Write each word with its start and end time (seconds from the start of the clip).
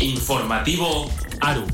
Informativo 0.00 1.10
ARU. 1.42 1.66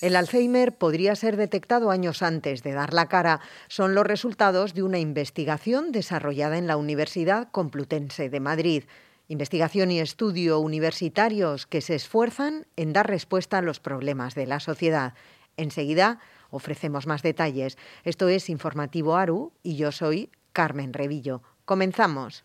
El 0.00 0.16
Alzheimer 0.16 0.76
podría 0.76 1.14
ser 1.14 1.36
detectado 1.36 1.92
años 1.92 2.22
antes 2.22 2.64
de 2.64 2.72
dar 2.72 2.92
la 2.92 3.06
cara. 3.06 3.40
Son 3.68 3.94
los 3.94 4.04
resultados 4.04 4.74
de 4.74 4.82
una 4.82 4.98
investigación 4.98 5.92
desarrollada 5.92 6.58
en 6.58 6.66
la 6.66 6.76
Universidad 6.76 7.48
Complutense 7.52 8.28
de 8.28 8.40
Madrid. 8.40 8.82
Investigación 9.28 9.92
y 9.92 10.00
estudio 10.00 10.58
universitarios 10.58 11.68
que 11.68 11.82
se 11.82 11.94
esfuerzan 11.94 12.66
en 12.74 12.92
dar 12.92 13.08
respuesta 13.08 13.58
a 13.58 13.62
los 13.62 13.78
problemas 13.78 14.34
de 14.34 14.46
la 14.46 14.58
sociedad. 14.58 15.14
Enseguida 15.56 16.18
ofrecemos 16.50 17.06
más 17.06 17.22
detalles. 17.22 17.78
Esto 18.02 18.28
es 18.28 18.50
Informativo 18.50 19.14
ARU 19.14 19.52
y 19.62 19.76
yo 19.76 19.92
soy 19.92 20.30
Carmen 20.52 20.92
Revillo. 20.92 21.42
Comenzamos. 21.64 22.42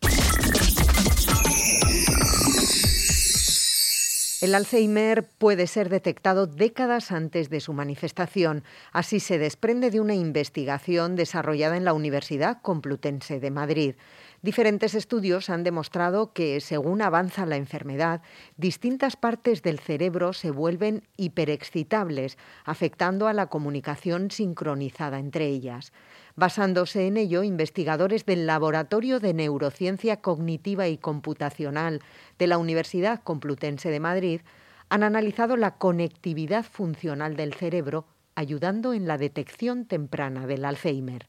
El 4.41 4.55
Alzheimer 4.55 5.29
puede 5.37 5.67
ser 5.67 5.89
detectado 5.89 6.47
décadas 6.47 7.11
antes 7.11 7.51
de 7.51 7.59
su 7.59 7.73
manifestación. 7.73 8.63
Así 8.91 9.19
se 9.19 9.37
desprende 9.37 9.91
de 9.91 9.99
una 9.99 10.15
investigación 10.15 11.15
desarrollada 11.15 11.77
en 11.77 11.85
la 11.85 11.93
Universidad 11.93 12.59
Complutense 12.63 13.39
de 13.39 13.51
Madrid. 13.51 13.95
Diferentes 14.41 14.95
estudios 14.95 15.51
han 15.51 15.63
demostrado 15.63 16.33
que, 16.33 16.59
según 16.59 17.03
avanza 17.03 17.45
la 17.45 17.57
enfermedad, 17.57 18.23
distintas 18.57 19.15
partes 19.15 19.61
del 19.61 19.77
cerebro 19.77 20.33
se 20.33 20.49
vuelven 20.49 21.03
hiperexcitables, 21.17 22.39
afectando 22.65 23.27
a 23.27 23.33
la 23.33 23.45
comunicación 23.45 24.31
sincronizada 24.31 25.19
entre 25.19 25.45
ellas. 25.45 25.93
Basándose 26.41 27.05
en 27.05 27.17
ello, 27.17 27.43
investigadores 27.43 28.25
del 28.25 28.47
Laboratorio 28.47 29.19
de 29.19 29.31
Neurociencia 29.31 30.21
Cognitiva 30.21 30.87
y 30.87 30.97
Computacional 30.97 32.01
de 32.39 32.47
la 32.47 32.57
Universidad 32.57 33.21
Complutense 33.21 33.91
de 33.91 33.99
Madrid 33.99 34.41
han 34.89 35.03
analizado 35.03 35.55
la 35.55 35.75
conectividad 35.75 36.65
funcional 36.65 37.35
del 37.35 37.53
cerebro, 37.53 38.07
ayudando 38.33 38.95
en 38.95 39.07
la 39.07 39.19
detección 39.19 39.85
temprana 39.85 40.47
del 40.47 40.65
Alzheimer. 40.65 41.27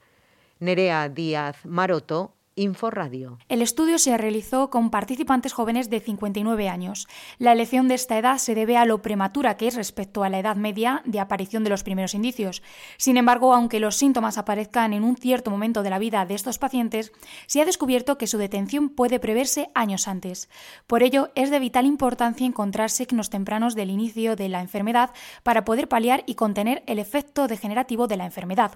Nerea 0.60 1.10
Díaz 1.10 1.66
Maroto 1.66 2.32
Radio. 2.54 3.38
El 3.48 3.62
estudio 3.62 3.98
se 3.98 4.16
realizó 4.18 4.68
con 4.68 4.90
participantes 4.90 5.54
jóvenes 5.54 5.88
de 5.88 6.00
59 6.00 6.68
años. 6.68 7.08
La 7.38 7.52
elección 7.52 7.88
de 7.88 7.94
esta 7.94 8.18
edad 8.18 8.36
se 8.36 8.54
debe 8.54 8.76
a 8.76 8.84
lo 8.84 9.00
prematura 9.00 9.56
que 9.56 9.68
es 9.68 9.74
respecto 9.74 10.22
a 10.22 10.28
la 10.28 10.38
edad 10.38 10.56
media 10.56 11.00
de 11.06 11.18
aparición 11.18 11.64
de 11.64 11.70
los 11.70 11.82
primeros 11.82 12.14
indicios. 12.14 12.62
Sin 12.98 13.16
embargo, 13.16 13.54
aunque 13.54 13.80
los 13.80 13.96
síntomas 13.96 14.36
aparezcan 14.36 14.92
en 14.92 15.02
un 15.02 15.16
cierto 15.16 15.50
momento 15.50 15.82
de 15.82 15.88
la 15.88 15.98
vida 15.98 16.26
de 16.26 16.34
estos 16.34 16.58
pacientes, 16.58 17.12
se 17.46 17.62
ha 17.62 17.64
descubierto 17.64 18.18
que 18.18 18.26
su 18.26 18.36
detención 18.36 18.90
puede 18.90 19.18
preverse 19.18 19.70
años 19.74 20.06
antes. 20.06 20.50
Por 20.86 21.02
ello, 21.02 21.30
es 21.34 21.50
de 21.50 21.58
vital 21.58 21.86
importancia 21.86 22.46
encontrar 22.46 22.90
signos 22.90 23.30
tempranos 23.30 23.74
del 23.74 23.88
inicio 23.88 24.36
de 24.36 24.50
la 24.50 24.60
enfermedad 24.60 25.12
para 25.42 25.64
poder 25.64 25.88
paliar 25.88 26.22
y 26.26 26.34
contener 26.34 26.82
el 26.86 26.98
efecto 26.98 27.48
degenerativo 27.48 28.08
de 28.08 28.18
la 28.18 28.26
enfermedad. 28.26 28.72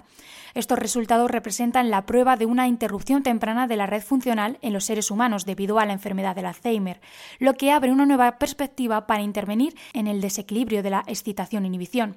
Estos 0.55 0.79
resultados 0.79 1.31
representan 1.31 1.91
la 1.91 2.07
prueba 2.07 2.37
de 2.37 2.47
una 2.47 2.69
interrupción 2.69 3.23
temprana 3.23 3.66
de 3.67 3.77
la 3.77 3.87
red 3.87 4.03
funcional 4.03 4.59
en 4.63 4.73
los 4.73 4.85
seres 4.85 5.11
humanos 5.11 5.45
debido 5.45 5.79
a 5.79 5.87
la 5.87 5.93
enfermedad 5.93 6.35
del 6.35 6.47
Alzheimer, 6.47 7.01
lo 7.39 7.55
que 7.55 7.73
abre 7.73 7.93
una 7.93 8.07
nueva 8.07 8.39
perspectiva 8.39 9.07
para 9.07 9.23
intervenir 9.23 9.75
en 9.93 10.07
el 10.07 10.21
desequilibrio 10.21 10.83
de 10.83 10.91
la 10.91 11.05
excitación-inhibición. 11.07 12.17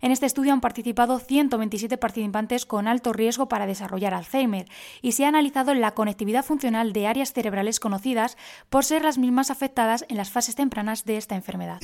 En 0.00 0.12
este 0.12 0.26
estudio 0.26 0.52
han 0.52 0.60
participado 0.60 1.18
127 1.18 1.96
participantes 1.96 2.66
con 2.66 2.88
alto 2.88 3.12
riesgo 3.12 3.48
para 3.48 3.66
desarrollar 3.66 4.14
Alzheimer 4.14 4.66
y 5.02 5.12
se 5.12 5.24
ha 5.24 5.28
analizado 5.28 5.74
la 5.74 5.92
conectividad 5.92 6.44
funcional 6.44 6.92
de 6.92 7.06
áreas 7.06 7.32
cerebrales 7.32 7.80
conocidas 7.80 8.36
por 8.68 8.84
ser 8.84 9.02
las 9.02 9.18
mismas 9.18 9.50
afectadas 9.50 10.04
en 10.08 10.16
las 10.16 10.30
fases 10.30 10.54
tempranas 10.54 11.04
de 11.04 11.16
esta 11.16 11.34
enfermedad. 11.34 11.78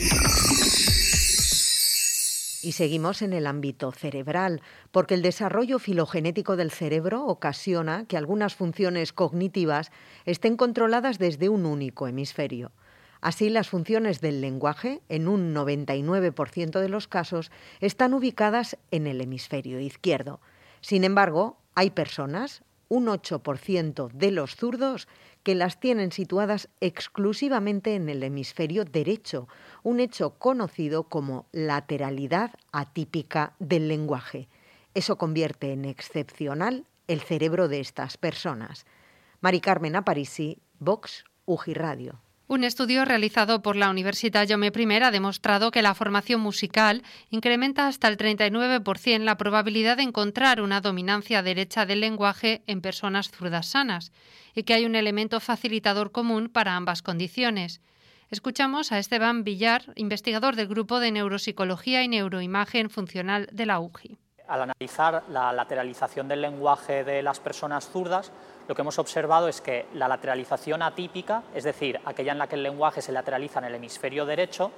Y 2.66 2.72
seguimos 2.72 3.22
en 3.22 3.32
el 3.32 3.46
ámbito 3.46 3.92
cerebral, 3.92 4.60
porque 4.90 5.14
el 5.14 5.22
desarrollo 5.22 5.78
filogenético 5.78 6.56
del 6.56 6.72
cerebro 6.72 7.24
ocasiona 7.24 8.06
que 8.06 8.16
algunas 8.16 8.56
funciones 8.56 9.12
cognitivas 9.12 9.92
estén 10.24 10.56
controladas 10.56 11.20
desde 11.20 11.48
un 11.48 11.64
único 11.64 12.08
hemisferio. 12.08 12.72
Así, 13.20 13.50
las 13.50 13.68
funciones 13.68 14.20
del 14.20 14.40
lenguaje, 14.40 15.00
en 15.08 15.28
un 15.28 15.54
99% 15.54 16.80
de 16.80 16.88
los 16.88 17.06
casos, 17.06 17.52
están 17.78 18.14
ubicadas 18.14 18.76
en 18.90 19.06
el 19.06 19.20
hemisferio 19.20 19.78
izquierdo. 19.78 20.40
Sin 20.80 21.04
embargo, 21.04 21.58
hay 21.76 21.90
personas, 21.90 22.64
un 22.88 23.06
8% 23.06 24.10
de 24.10 24.30
los 24.32 24.56
zurdos, 24.56 25.06
que 25.46 25.54
las 25.54 25.78
tienen 25.78 26.10
situadas 26.10 26.68
exclusivamente 26.80 27.94
en 27.94 28.08
el 28.08 28.24
hemisferio 28.24 28.84
derecho, 28.84 29.46
un 29.84 30.00
hecho 30.00 30.30
conocido 30.40 31.04
como 31.04 31.46
lateralidad 31.52 32.50
atípica 32.72 33.52
del 33.60 33.86
lenguaje. 33.86 34.48
Eso 34.94 35.18
convierte 35.18 35.72
en 35.72 35.84
excepcional 35.84 36.84
el 37.06 37.20
cerebro 37.20 37.68
de 37.68 37.78
estas 37.78 38.16
personas. 38.16 38.86
Mari 39.40 39.60
Carmen 39.60 39.94
Aparisi, 39.94 40.58
Vox, 40.80 41.24
UGI 41.44 41.74
Radio. 41.74 42.25
Un 42.48 42.62
estudio 42.62 43.04
realizado 43.04 43.60
por 43.60 43.74
la 43.74 43.90
Universidad 43.90 44.46
Yome 44.46 44.70
I 44.72 45.02
ha 45.02 45.10
demostrado 45.10 45.72
que 45.72 45.82
la 45.82 45.96
formación 45.96 46.40
musical 46.40 47.02
incrementa 47.28 47.88
hasta 47.88 48.06
el 48.06 48.16
39% 48.16 49.18
la 49.24 49.36
probabilidad 49.36 49.96
de 49.96 50.04
encontrar 50.04 50.60
una 50.60 50.80
dominancia 50.80 51.42
derecha 51.42 51.86
del 51.86 51.98
lenguaje 51.98 52.62
en 52.68 52.82
personas 52.82 53.32
zurdas 53.32 53.66
sanas 53.66 54.12
y 54.54 54.62
que 54.62 54.74
hay 54.74 54.86
un 54.86 54.94
elemento 54.94 55.40
facilitador 55.40 56.12
común 56.12 56.48
para 56.48 56.76
ambas 56.76 57.02
condiciones. 57.02 57.80
Escuchamos 58.30 58.92
a 58.92 59.00
Esteban 59.00 59.42
Villar, 59.42 59.82
investigador 59.96 60.54
del 60.54 60.68
Grupo 60.68 61.00
de 61.00 61.10
Neuropsicología 61.10 62.04
y 62.04 62.08
Neuroimagen 62.08 62.90
Funcional 62.90 63.48
de 63.50 63.66
la 63.66 63.80
UGI. 63.80 64.18
Al 64.46 64.62
analizar 64.62 65.24
la 65.30 65.52
lateralización 65.52 66.28
del 66.28 66.42
lenguaje 66.42 67.02
de 67.02 67.24
las 67.24 67.40
personas 67.40 67.88
zurdas, 67.88 68.30
lo 68.68 68.74
que 68.74 68.82
hemos 68.82 68.98
observado 68.98 69.48
es 69.48 69.60
que 69.60 69.86
la 69.94 70.08
lateralización 70.08 70.82
atípica, 70.82 71.44
es 71.54 71.64
decir, 71.64 72.00
aquella 72.04 72.32
en 72.32 72.38
la 72.38 72.48
que 72.48 72.56
el 72.56 72.62
lenguaje 72.62 73.00
se 73.00 73.12
lateraliza 73.12 73.60
en 73.60 73.66
el 73.66 73.74
hemisferio 73.76 74.26
derecho, 74.26 74.72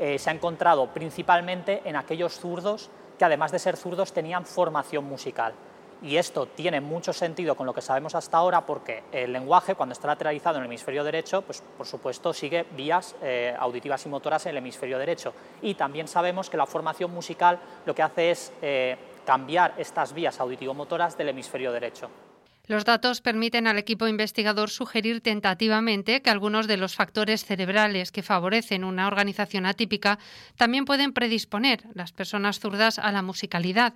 eh, 0.00 0.18
se 0.18 0.30
ha 0.30 0.32
encontrado 0.32 0.86
principalmente 0.88 1.82
en 1.84 1.96
aquellos 1.96 2.38
zurdos 2.38 2.90
que 3.18 3.24
además 3.24 3.52
de 3.52 3.58
ser 3.58 3.76
zurdos 3.76 4.12
tenían 4.12 4.44
formación 4.44 5.04
musical. 5.04 5.52
Y 6.00 6.16
esto 6.16 6.46
tiene 6.46 6.80
mucho 6.80 7.12
sentido 7.12 7.56
con 7.56 7.66
lo 7.66 7.74
que 7.74 7.80
sabemos 7.80 8.14
hasta 8.14 8.36
ahora 8.36 8.64
porque 8.64 9.02
el 9.10 9.32
lenguaje, 9.32 9.74
cuando 9.74 9.92
está 9.92 10.06
lateralizado 10.06 10.58
en 10.58 10.62
el 10.62 10.66
hemisferio 10.68 11.02
derecho, 11.02 11.42
pues 11.42 11.62
por 11.76 11.86
supuesto 11.86 12.32
sigue 12.32 12.66
vías 12.76 13.16
eh, 13.20 13.56
auditivas 13.58 14.06
y 14.06 14.08
motoras 14.08 14.46
en 14.46 14.50
el 14.50 14.58
hemisferio 14.58 14.98
derecho. 14.98 15.34
Y 15.60 15.74
también 15.74 16.06
sabemos 16.06 16.48
que 16.48 16.56
la 16.56 16.66
formación 16.66 17.12
musical 17.12 17.58
lo 17.84 17.94
que 17.96 18.02
hace 18.02 18.30
es 18.30 18.52
eh, 18.62 18.96
cambiar 19.26 19.74
estas 19.76 20.12
vías 20.12 20.38
auditivo-motoras 20.38 21.18
del 21.18 21.30
hemisferio 21.30 21.72
derecho. 21.72 22.08
Los 22.68 22.84
datos 22.84 23.22
permiten 23.22 23.66
al 23.66 23.78
equipo 23.78 24.06
investigador 24.08 24.68
sugerir 24.68 25.22
tentativamente 25.22 26.20
que 26.20 26.28
algunos 26.28 26.66
de 26.66 26.76
los 26.76 26.94
factores 26.94 27.46
cerebrales 27.46 28.12
que 28.12 28.22
favorecen 28.22 28.84
una 28.84 29.06
organización 29.06 29.64
atípica 29.64 30.18
también 30.58 30.84
pueden 30.84 31.14
predisponer 31.14 31.84
las 31.94 32.12
personas 32.12 32.60
zurdas 32.60 32.98
a 32.98 33.10
la 33.10 33.22
musicalidad. 33.22 33.94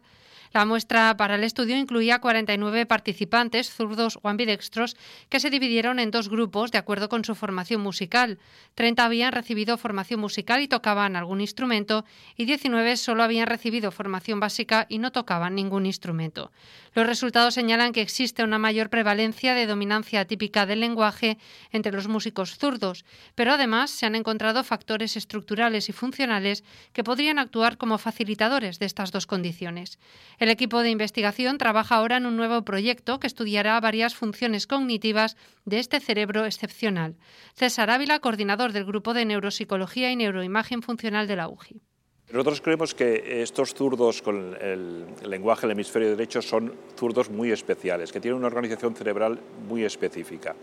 La 0.52 0.66
muestra 0.66 1.16
para 1.16 1.36
el 1.36 1.44
estudio 1.44 1.78
incluía 1.78 2.18
49 2.18 2.84
participantes, 2.84 3.70
zurdos 3.70 4.18
o 4.20 4.28
ambidextros, 4.28 4.96
que 5.30 5.40
se 5.40 5.48
dividieron 5.48 5.98
en 5.98 6.10
dos 6.10 6.28
grupos 6.28 6.70
de 6.70 6.78
acuerdo 6.78 7.08
con 7.08 7.24
su 7.24 7.34
formación 7.34 7.80
musical. 7.80 8.38
30 8.74 9.02
habían 9.02 9.32
recibido 9.32 9.78
formación 9.78 10.20
musical 10.20 10.60
y 10.60 10.68
tocaban 10.68 11.16
algún 11.16 11.40
instrumento, 11.40 12.04
y 12.36 12.44
19 12.44 12.98
solo 12.98 13.22
habían 13.22 13.46
recibido 13.46 13.90
formación 13.92 14.40
básica 14.40 14.84
y 14.90 14.98
no 14.98 15.10
tocaban 15.10 15.54
ningún 15.54 15.86
instrumento. 15.86 16.52
Los 16.94 17.06
resultados 17.06 17.54
señalan 17.54 17.92
que 17.92 18.02
existe 18.02 18.44
una 18.44 18.58
mayor 18.58 18.90
prevalencia 18.90 19.54
de 19.54 19.66
dominancia 19.66 20.26
típica 20.26 20.66
del 20.66 20.80
lenguaje 20.80 21.38
entre 21.70 21.92
los 21.92 22.06
músicos 22.06 22.58
zurdos, 22.58 23.06
pero 23.34 23.52
además 23.52 23.90
se 23.90 24.04
han 24.04 24.14
encontrado 24.14 24.62
factores 24.62 25.16
estructurales 25.16 25.88
y 25.88 25.92
funcionales 25.92 26.64
que 26.92 27.02
podrían 27.02 27.38
actuar 27.38 27.78
como 27.78 27.96
facilitadores 27.96 28.78
de 28.78 28.86
estas 28.86 29.10
dos 29.10 29.26
condiciones. 29.26 29.98
El 30.38 30.50
equipo 30.50 30.82
de 30.82 30.90
investigación 30.90 31.56
trabaja 31.56 31.96
ahora 31.96 32.18
en 32.18 32.26
un 32.26 32.36
nuevo 32.36 32.62
proyecto 32.62 33.20
que 33.20 33.26
estudiará 33.26 33.80
varias 33.80 34.14
funciones 34.14 34.66
cognitivas 34.66 35.36
de 35.64 35.78
este 35.78 35.98
cerebro 35.98 36.44
excepcional. 36.44 37.16
César 37.54 37.88
Ávila, 37.88 38.18
coordinador 38.18 38.72
del 38.72 38.84
Grupo 38.84 39.14
de 39.14 39.24
Neuropsicología 39.24 40.10
y 40.10 40.16
Neuroimagen 40.16 40.82
Funcional 40.82 41.26
de 41.26 41.36
la 41.36 41.48
UGI. 41.48 41.80
Nosotros 42.32 42.62
creemos 42.62 42.94
que 42.94 43.42
estos 43.42 43.74
zurdos 43.74 44.22
con 44.22 44.56
el 44.58 45.04
lenguaje 45.22 45.66
del 45.66 45.72
hemisferio 45.72 46.08
derecho 46.08 46.40
son 46.40 46.72
zurdos 46.96 47.28
muy 47.28 47.52
especiales, 47.52 48.10
que 48.10 48.20
tienen 48.20 48.38
una 48.38 48.46
organización 48.46 48.94
cerebral 48.94 49.38
muy 49.68 49.84
específica. 49.84 50.56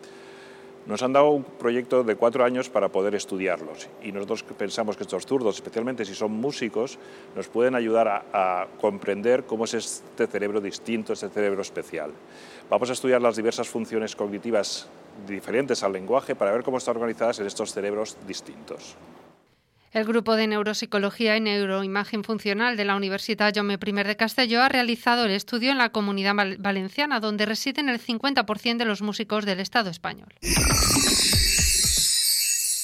Nos 0.87 1.03
han 1.03 1.13
dado 1.13 1.29
un 1.29 1.43
proyecto 1.43 2.03
de 2.03 2.15
cuatro 2.15 2.43
años 2.43 2.69
para 2.69 2.89
poder 2.89 3.13
estudiarlos 3.13 3.87
y 4.01 4.11
nosotros 4.11 4.41
pensamos 4.57 4.97
que 4.97 5.03
estos 5.03 5.27
zurdos, 5.27 5.57
especialmente 5.57 6.05
si 6.05 6.15
son 6.15 6.31
músicos, 6.31 6.97
nos 7.35 7.47
pueden 7.49 7.75
ayudar 7.75 8.25
a, 8.33 8.65
comprender 8.81 9.43
cómo 9.43 9.65
es 9.65 9.75
este 9.75 10.25
cerebro 10.25 10.61
distinto, 10.61 11.13
este 11.13 11.29
cerebro 11.29 11.61
especial. 11.61 12.09
Vamos 12.67 12.89
a 12.89 12.93
estudiar 12.93 13.21
las 13.21 13.35
diversas 13.35 13.69
funciones 13.69 14.15
cognitivas 14.15 14.87
diferentes 15.27 15.83
al 15.83 15.93
lenguaje 15.93 16.35
para 16.35 16.51
ver 16.51 16.63
cómo 16.63 16.79
están 16.79 16.95
organizadas 16.95 17.39
en 17.39 17.45
estos 17.45 17.71
cerebros 17.71 18.17
distintos. 18.25 18.97
El 19.91 20.05
grupo 20.05 20.35
de 20.35 20.45
Neuropsicología 20.45 21.35
y 21.35 21.41
Neuroimagen 21.41 22.23
Funcional 22.23 22.77
de 22.77 22.85
la 22.85 22.95
Universidad 22.95 23.51
Jaume 23.55 23.79
I 23.83 23.91
de 24.03 24.15
Castelló 24.15 24.61
ha 24.61 24.69
realizado 24.69 25.25
el 25.25 25.31
estudio 25.31 25.71
en 25.71 25.79
la 25.79 25.89
comunidad 25.89 26.35
valenciana, 26.59 27.19
donde 27.19 27.47
residen 27.47 27.89
el 27.89 27.99
50% 27.99 28.77
de 28.77 28.85
los 28.85 29.01
músicos 29.01 29.45
del 29.45 29.59
Estado 29.59 29.89
español. 29.89 30.29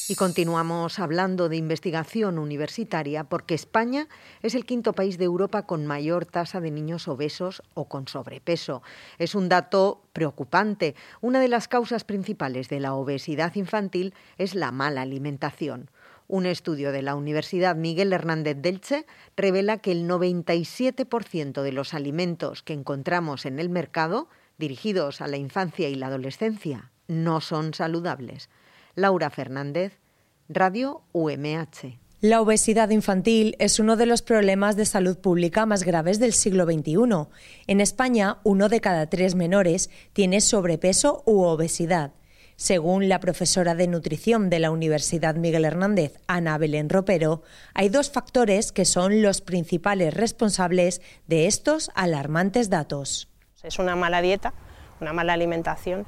Y 0.07 0.15
continuamos 0.15 0.97
hablando 0.99 1.47
de 1.47 1.57
investigación 1.57 2.39
universitaria 2.39 3.23
porque 3.23 3.53
España 3.53 4.07
es 4.41 4.55
el 4.55 4.65
quinto 4.65 4.93
país 4.93 5.19
de 5.19 5.25
Europa 5.25 5.67
con 5.67 5.85
mayor 5.85 6.25
tasa 6.25 6.59
de 6.59 6.69
niños 6.71 7.07
obesos 7.07 7.61
o 7.75 7.85
con 7.87 8.07
sobrepeso. 8.07 8.81
Es 9.19 9.33
un 9.33 9.49
dato 9.49 10.01
preocupante. 10.13 10.95
Una 11.21 11.39
de 11.39 11.47
las 11.47 11.67
causas 11.67 12.03
principales 12.03 12.69
de 12.69 12.79
la 12.79 12.93
obesidad 12.93 13.55
infantil 13.55 14.13
es 14.37 14.53
la 14.53 14.71
mala 14.71 15.01
alimentación. 15.01 15.89
Un 16.27 16.45
estudio 16.45 16.91
de 16.91 17.01
la 17.01 17.15
Universidad 17.15 17.75
Miguel 17.75 18.11
Hernández 18.11 18.57
Delche 18.59 19.05
revela 19.37 19.77
que 19.77 19.91
el 19.91 20.07
97% 20.07 21.61
de 21.61 21.71
los 21.71 21.93
alimentos 21.93 22.63
que 22.63 22.73
encontramos 22.73 23.45
en 23.45 23.59
el 23.59 23.69
mercado, 23.69 24.27
dirigidos 24.57 25.21
a 25.21 25.27
la 25.27 25.37
infancia 25.37 25.87
y 25.87 25.95
la 25.95 26.07
adolescencia, 26.07 26.91
no 27.07 27.41
son 27.41 27.73
saludables. 27.73 28.49
Laura 28.95 29.29
Fernández, 29.29 29.99
Radio 30.49 31.03
UMH. 31.11 31.99
La 32.21 32.41
obesidad 32.41 32.89
infantil 32.89 33.55
es 33.59 33.79
uno 33.79 33.97
de 33.97 34.07
los 34.07 34.23
problemas 34.23 34.75
de 34.75 34.85
salud 34.85 35.17
pública 35.17 35.67
más 35.67 35.83
graves 35.83 36.17
del 36.17 36.33
siglo 36.33 36.65
XXI. 36.65 37.27
En 37.67 37.81
España, 37.81 38.37
uno 38.43 38.67
de 38.67 38.81
cada 38.81 39.07
tres 39.07 39.35
menores 39.35 39.91
tiene 40.13 40.41
sobrepeso 40.41 41.21
u 41.27 41.43
obesidad. 41.43 42.13
Según 42.57 43.09
la 43.09 43.19
profesora 43.19 43.75
de 43.75 43.87
nutrición 43.87 44.49
de 44.49 44.59
la 44.59 44.71
Universidad 44.71 45.35
Miguel 45.35 45.65
Hernández, 45.65 46.21
Ana 46.25 46.57
Belén 46.57 46.89
Ropero, 46.89 47.43
hay 47.73 47.89
dos 47.89 48.09
factores 48.09 48.71
que 48.71 48.85
son 48.85 49.21
los 49.21 49.41
principales 49.41 50.13
responsables 50.13 51.01
de 51.27 51.47
estos 51.47 51.91
alarmantes 51.95 52.69
datos. 52.69 53.27
Es 53.61 53.77
una 53.77 53.97
mala 53.97 54.21
dieta, 54.21 54.53
una 55.01 55.11
mala 55.11 55.33
alimentación 55.33 56.05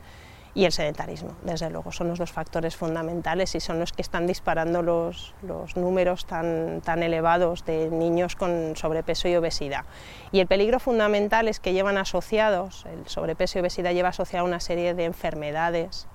y 0.53 0.63
el 0.63 0.71
sedentarismo, 0.71 1.35
desde 1.43 1.69
luego, 1.69 1.91
son 1.91 2.07
los 2.07 2.17
dos 2.17 2.31
factores 2.31 2.77
fundamentales 2.77 3.53
y 3.53 3.59
son 3.59 3.79
los 3.79 3.91
que 3.91 4.01
están 4.01 4.25
disparando 4.25 4.81
los, 4.81 5.35
números 5.75 6.25
tan, 6.25 6.79
tan 6.79 7.03
elevados 7.03 7.65
de 7.65 7.89
niños 7.91 8.37
con 8.37 8.75
sobrepeso 8.77 9.27
y 9.27 9.35
obesidad. 9.35 9.83
Y 10.31 10.39
el 10.39 10.47
peligro 10.47 10.79
fundamental 10.79 11.49
es 11.49 11.59
que 11.59 11.73
llevan 11.73 11.97
asociados, 11.97 12.85
el 12.85 13.05
sobrepeso 13.07 13.59
y 13.59 13.61
obesidad 13.61 13.91
lleva 13.91 14.09
asociado 14.09 14.45
una 14.45 14.61
serie 14.61 14.93
de 14.93 15.03
enfermedades 15.03 16.07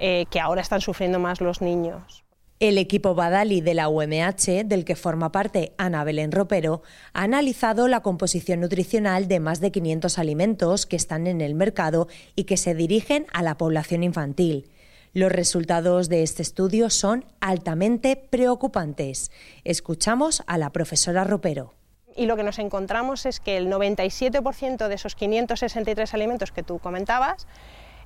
eh, 0.00 0.26
que 0.30 0.40
ahora 0.40 0.62
están 0.62 0.80
sufriendo 0.80 1.18
más 1.18 1.40
los 1.40 1.60
niños. 1.60 2.24
El 2.58 2.76
equipo 2.76 3.14
Badali 3.14 3.62
de 3.62 3.72
la 3.72 3.88
UMH, 3.88 4.64
del 4.66 4.84
que 4.84 4.94
forma 4.94 5.32
parte 5.32 5.72
Ana 5.78 6.04
Belén 6.04 6.30
Ropero, 6.30 6.82
ha 7.14 7.22
analizado 7.22 7.88
la 7.88 8.00
composición 8.00 8.60
nutricional 8.60 9.28
de 9.28 9.40
más 9.40 9.60
de 9.60 9.72
500 9.72 10.18
alimentos 10.18 10.84
que 10.84 10.96
están 10.96 11.26
en 11.26 11.40
el 11.40 11.54
mercado 11.54 12.06
y 12.36 12.44
que 12.44 12.58
se 12.58 12.74
dirigen 12.74 13.26
a 13.32 13.42
la 13.42 13.56
población 13.56 14.02
infantil. 14.02 14.70
Los 15.14 15.32
resultados 15.32 16.08
de 16.08 16.22
este 16.22 16.42
estudio 16.42 16.90
son 16.90 17.24
altamente 17.40 18.16
preocupantes. 18.16 19.30
Escuchamos 19.64 20.42
a 20.46 20.58
la 20.58 20.70
profesora 20.70 21.24
Ropero. 21.24 21.72
Y 22.14 22.26
lo 22.26 22.36
que 22.36 22.42
nos 22.42 22.58
encontramos 22.58 23.24
es 23.24 23.40
que 23.40 23.56
el 23.56 23.68
97% 23.68 24.88
de 24.88 24.94
esos 24.94 25.14
563 25.14 26.12
alimentos 26.12 26.52
que 26.52 26.62
tú 26.62 26.78
comentabas 26.78 27.46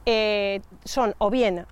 eh, 0.07 0.61
son 0.85 1.15
o 1.19 1.31
bien 1.31 1.67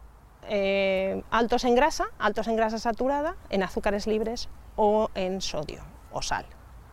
eh, 0.49 1.23
altos 1.31 1.65
en 1.65 1.75
grasa, 1.75 2.07
altos 2.19 2.49
en 2.49 2.57
grasa 2.57 2.79
saturada, 2.79 3.37
en 3.51 3.63
azúcares 3.63 4.07
libres 4.07 4.49
o 4.77 5.11
en 5.15 5.41
sodio 5.41 5.83
o 6.13 6.23
sal. 6.23 6.47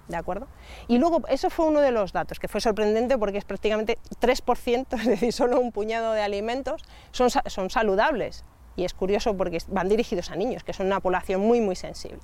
¿De 0.07 0.18
acuerdo? 0.18 0.48
Y 0.88 0.98
luego, 0.98 1.22
eso 1.28 1.51
fue 1.51 1.68
uno 1.68 1.81
de 1.81 1.92
los 1.92 2.13
datos 2.13 2.40
que 2.40 2.48
fue 2.48 2.62
sorprendente 2.62 3.18
porque 3.18 3.38
es 3.38 3.46
prácticamente 3.46 4.00
3%, 4.19 4.86
es 5.00 5.06
decir, 5.06 5.31
solo 5.31 5.60
un 5.60 5.72
puñado 5.72 6.13
de 6.13 6.22
alimentos 6.22 6.84
son, 7.12 7.30
son 7.30 7.69
saludables. 7.69 8.44
Y 8.75 8.86
es 8.86 8.94
curioso 8.94 9.36
porque 9.36 9.60
van 9.68 9.90
dirigidos 9.90 10.31
a 10.31 10.36
niños, 10.36 10.63
que 10.63 10.74
son 10.74 10.88
una 10.88 11.00
población 11.00 11.42
muy, 11.42 11.62
muy 11.62 11.75
sensible. 11.75 12.19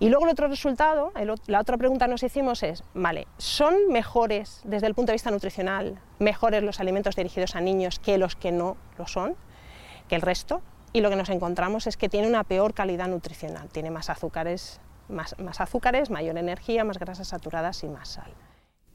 Y 0.00 0.10
luego 0.10 0.26
el 0.26 0.32
otro 0.32 0.46
resultado, 0.46 1.12
la 1.46 1.60
otra 1.60 1.76
pregunta 1.76 2.06
que 2.06 2.12
nos 2.12 2.22
hicimos 2.22 2.62
es, 2.62 2.84
vale, 2.94 3.26
¿son 3.36 3.88
mejores 3.88 4.60
desde 4.64 4.86
el 4.86 4.94
punto 4.94 5.10
de 5.10 5.14
vista 5.14 5.30
nutricional, 5.32 5.98
mejores 6.20 6.62
los 6.62 6.78
alimentos 6.78 7.16
dirigidos 7.16 7.56
a 7.56 7.60
niños 7.60 7.98
que 7.98 8.16
los 8.16 8.36
que 8.36 8.52
no 8.52 8.76
lo 8.96 9.08
son? 9.08 9.34
Que 10.08 10.16
el 10.16 10.22
resto 10.22 10.62
y 10.92 11.00
lo 11.00 11.10
que 11.10 11.16
nos 11.16 11.28
encontramos 11.28 11.86
es 11.86 11.96
que 11.96 12.08
tiene 12.08 12.26
una 12.26 12.44
peor 12.44 12.74
calidad 12.74 13.08
nutricional, 13.08 13.68
tiene 13.68 13.90
más 13.90 14.10
azúcares, 14.10 14.80
más, 15.08 15.34
azúcares, 15.60 16.10
mayor 16.10 16.38
energía, 16.38 16.84
más 16.84 16.98
grasas 16.98 17.28
saturadas 17.28 17.82
y 17.84 17.88
más 17.88 18.08
sal. 18.08 18.32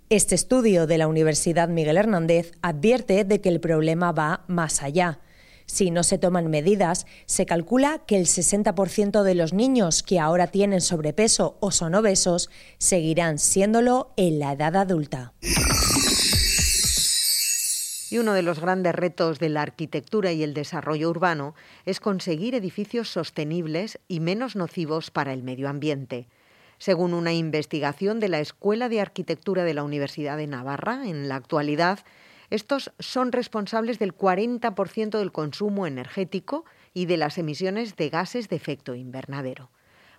Este 0.10 0.36
estudio 0.36 0.86
de 0.86 0.98
la 0.98 1.08
Universidad 1.08 1.70
Miguel 1.70 1.98
Hernández 1.98 2.52
advierte 2.62 3.24
de 3.24 3.42
que 3.42 3.50
el 3.50 3.60
problema 3.60 4.12
va 4.12 4.44
más 4.48 4.84
allá. 4.84 5.20
Si 5.66 5.92
no 5.92 6.04
se 6.04 6.18
toman 6.18 6.50
medidas, 6.50 7.06
se 7.26 7.46
calcula 7.46 8.00
que 8.06 8.18
el 8.18 8.26
60% 8.26 9.24
de 9.24 9.36
los 9.36 9.54
niños 9.54 10.04
que 10.04 10.20
ahora 10.20 10.48
tienen 10.48 10.82
sobrepeso 10.82 11.58
o 11.62 11.72
son 11.72 11.96
obesos 11.96 12.50
seguirán 12.78 13.40
siéndolo 13.40 14.14
en 14.18 14.40
la 14.40 14.52
edad 14.52 14.76
adulta. 14.76 15.34
Y 18.14 18.20
uno 18.20 18.34
de 18.34 18.44
los 18.44 18.60
grandes 18.60 18.94
retos 18.94 19.40
de 19.40 19.50
la 19.50 19.64
arquitectura 19.64 20.32
y 20.34 20.44
el 20.44 20.54
desarrollo 20.54 21.10
urbano 21.10 21.56
es 21.84 22.00
conseguir 22.00 22.54
edificios 22.54 23.10
sostenibles 23.10 24.00
y 24.08 24.20
menos 24.20 24.56
nocivos 24.56 25.10
para 25.10 25.34
el 25.34 25.42
medio 25.42 25.68
ambiente. 25.68 26.28
Según 26.78 27.16
una 27.16 27.34
investigación 27.34 28.20
de 28.20 28.30
la 28.30 28.40
Escuela 28.40 28.88
de 28.88 29.02
Arquitectura 29.02 29.64
de 29.64 29.74
la 29.74 29.84
Universidad 29.84 30.38
de 30.38 30.46
Navarra, 30.46 31.08
en 31.08 31.28
la 31.28 31.38
actualidad, 31.38 32.02
estos 32.52 32.92
son 33.00 33.32
responsables 33.32 33.98
del 33.98 34.16
40% 34.16 35.18
del 35.18 35.32
consumo 35.32 35.88
energético 35.88 36.66
y 36.94 37.08
de 37.08 37.18
las 37.18 37.40
emisiones 37.40 37.96
de 37.96 38.10
gases 38.12 38.48
de 38.48 38.58
efecto 38.58 38.94
invernadero. 38.94 39.72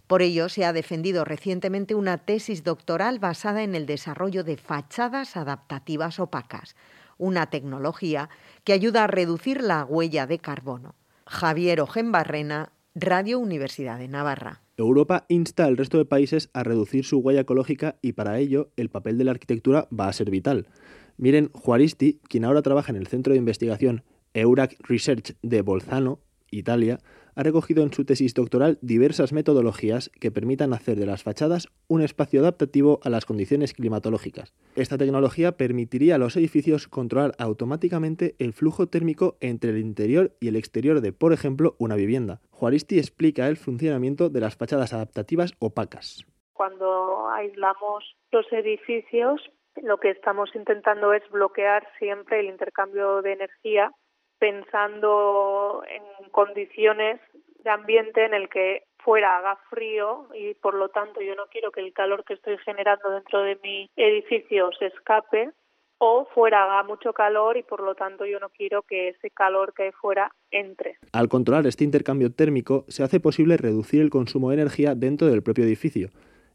Por 0.09 0.21
ello, 0.21 0.49
se 0.49 0.65
ha 0.65 0.73
defendido 0.73 1.25
recientemente 1.25 1.95
una 1.95 2.19
tesis 2.19 2.65
doctoral 2.65 3.21
basada 3.21 3.63
en 3.63 3.77
el 3.77 3.87
desarrollo 3.87 4.43
de 4.43 4.57
fachadas 4.57 5.37
adaptativas 5.37 6.19
opacas, 6.19 6.75
una 7.19 7.51
tecnología 7.51 8.29
que 8.65 8.73
ayuda 8.73 9.05
a 9.05 9.09
reducir 9.09 9.63
la 9.63 9.85
huella 9.85 10.27
de 10.27 10.39
carbono. 10.39 10.95
Javier 11.27 11.83
Barrena, 12.07 12.73
Radio 12.95 13.39
Universidad 13.39 13.99
de 13.99 14.09
Navarra. 14.09 14.61
Europa 14.77 15.25
insta 15.29 15.65
al 15.65 15.77
resto 15.77 15.99
de 15.99 16.05
países 16.05 16.51
a 16.53 16.63
reducir 16.65 17.05
su 17.05 17.19
huella 17.19 17.41
ecológica 17.41 17.97
y 18.03 18.13
para 18.13 18.39
ello 18.39 18.71
el 18.77 18.89
papel 18.89 19.19
de 19.19 19.25
la 19.25 19.31
arquitectura 19.31 19.89
va 19.99 20.09
a 20.09 20.13
ser 20.13 20.31
vital. 20.31 20.69
Miren, 21.17 21.51
Juaristi, 21.53 22.21
quien 22.29 22.45
ahora 22.45 22.63
trabaja 22.63 22.91
en 22.91 22.97
el 22.97 23.07
Centro 23.07 23.33
de 23.33 23.39
Investigación 23.39 24.03
Eurac 24.33 24.77
Research 24.81 25.37
de 25.43 25.63
Bolzano, 25.63 26.19
Italia, 26.51 26.99
ha 27.37 27.43
recogido 27.43 27.83
en 27.83 27.93
su 27.93 28.05
tesis 28.05 28.35
doctoral 28.35 28.79
diversas 28.81 29.33
metodologías 29.33 30.11
que 30.21 30.31
permitan 30.31 30.73
hacer 30.73 30.97
de 30.97 31.07
las 31.07 31.23
fachadas 31.23 31.69
un 31.89 32.03
espacio 32.03 32.41
adaptativo 32.41 33.01
a 33.03 33.11
las 33.11 33.25
condiciones 33.27 33.75
climatológicas. 33.75 34.55
Esta 34.77 34.99
tecnología 34.99 35.53
permitiría 35.57 36.17
a 36.17 36.19
los 36.19 36.37
edificios 36.37 36.89
controlar 36.89 37.33
automáticamente 37.39 38.35
el 38.39 38.53
flujo 38.53 38.87
térmico 38.87 39.37
entre 39.41 39.71
el 39.71 39.79
interior 39.79 40.33
y 40.41 40.49
el 40.49 40.57
exterior 40.57 41.01
de, 41.01 41.13
por 41.13 41.33
ejemplo, 41.33 41.77
una 41.79 41.97
vivienda. 41.97 42.41
Juaristi 42.51 42.99
explica 42.99 43.49
el 43.49 43.57
funcionamiento 43.57 44.31
de 44.31 44.41
las 44.41 44.57
fachadas 44.57 44.93
adaptativas 44.93 45.55
opacas. 45.59 46.25
Cuando 46.53 47.29
aislamos 47.31 48.17
los 48.31 48.47
edificios, 48.53 49.41
lo 49.83 49.99
que 49.99 50.11
estamos 50.11 50.51
intentando 50.55 51.13
es 51.13 51.23
bloquear 51.31 51.87
siempre 51.99 52.41
el 52.41 52.47
intercambio 52.47 53.23
de 53.23 53.33
energía 53.33 53.93
pensando 54.39 55.83
en 55.89 56.31
condiciones 56.31 57.21
de 57.63 57.71
ambiente 57.71 58.25
en 58.25 58.35
el 58.35 58.49
que 58.49 58.85
fuera 58.99 59.39
haga 59.39 59.59
frío 59.71 60.29
y 60.35 60.55
por 60.55 60.75
lo 60.75 60.89
tanto 60.89 61.21
yo 61.21 61.35
no 61.35 61.47
quiero 61.51 61.71
que 61.71 61.81
el 61.81 61.93
calor 61.93 62.25
que 62.25 62.35
estoy 62.35 62.57
generando 62.59 63.11
dentro 63.11 63.43
de 63.43 63.59
mi 63.63 63.91
edificio 63.97 64.71
se 64.79 64.87
escape 64.87 65.51
o 65.99 66.27
fuera 66.35 66.65
haga 66.65 66.83
mucho 66.83 67.13
calor 67.13 67.57
y 67.57 67.63
por 67.63 67.83
lo 67.83 67.95
tanto 67.95 68.27
yo 68.27 68.41
no 68.41 68.49
quiero 68.49 68.83
que 68.83 69.09
ese 69.09 69.31
calor 69.31 69.73
que 69.75 69.85
hay 69.85 69.93
fuera 69.93 70.33
entre. 70.51 70.97
Al 71.13 71.29
controlar 71.29 71.67
este 71.67 71.85
intercambio 71.85 72.33
térmico 72.33 72.85
se 72.89 73.03
hace 73.03 73.21
posible 73.21 73.57
reducir 73.57 74.01
el 74.01 74.11
consumo 74.11 74.51
de 74.51 74.57
energía 74.57 74.95
dentro 74.95 75.29
del 75.29 75.43
propio 75.43 75.65
edificio. 75.65 76.09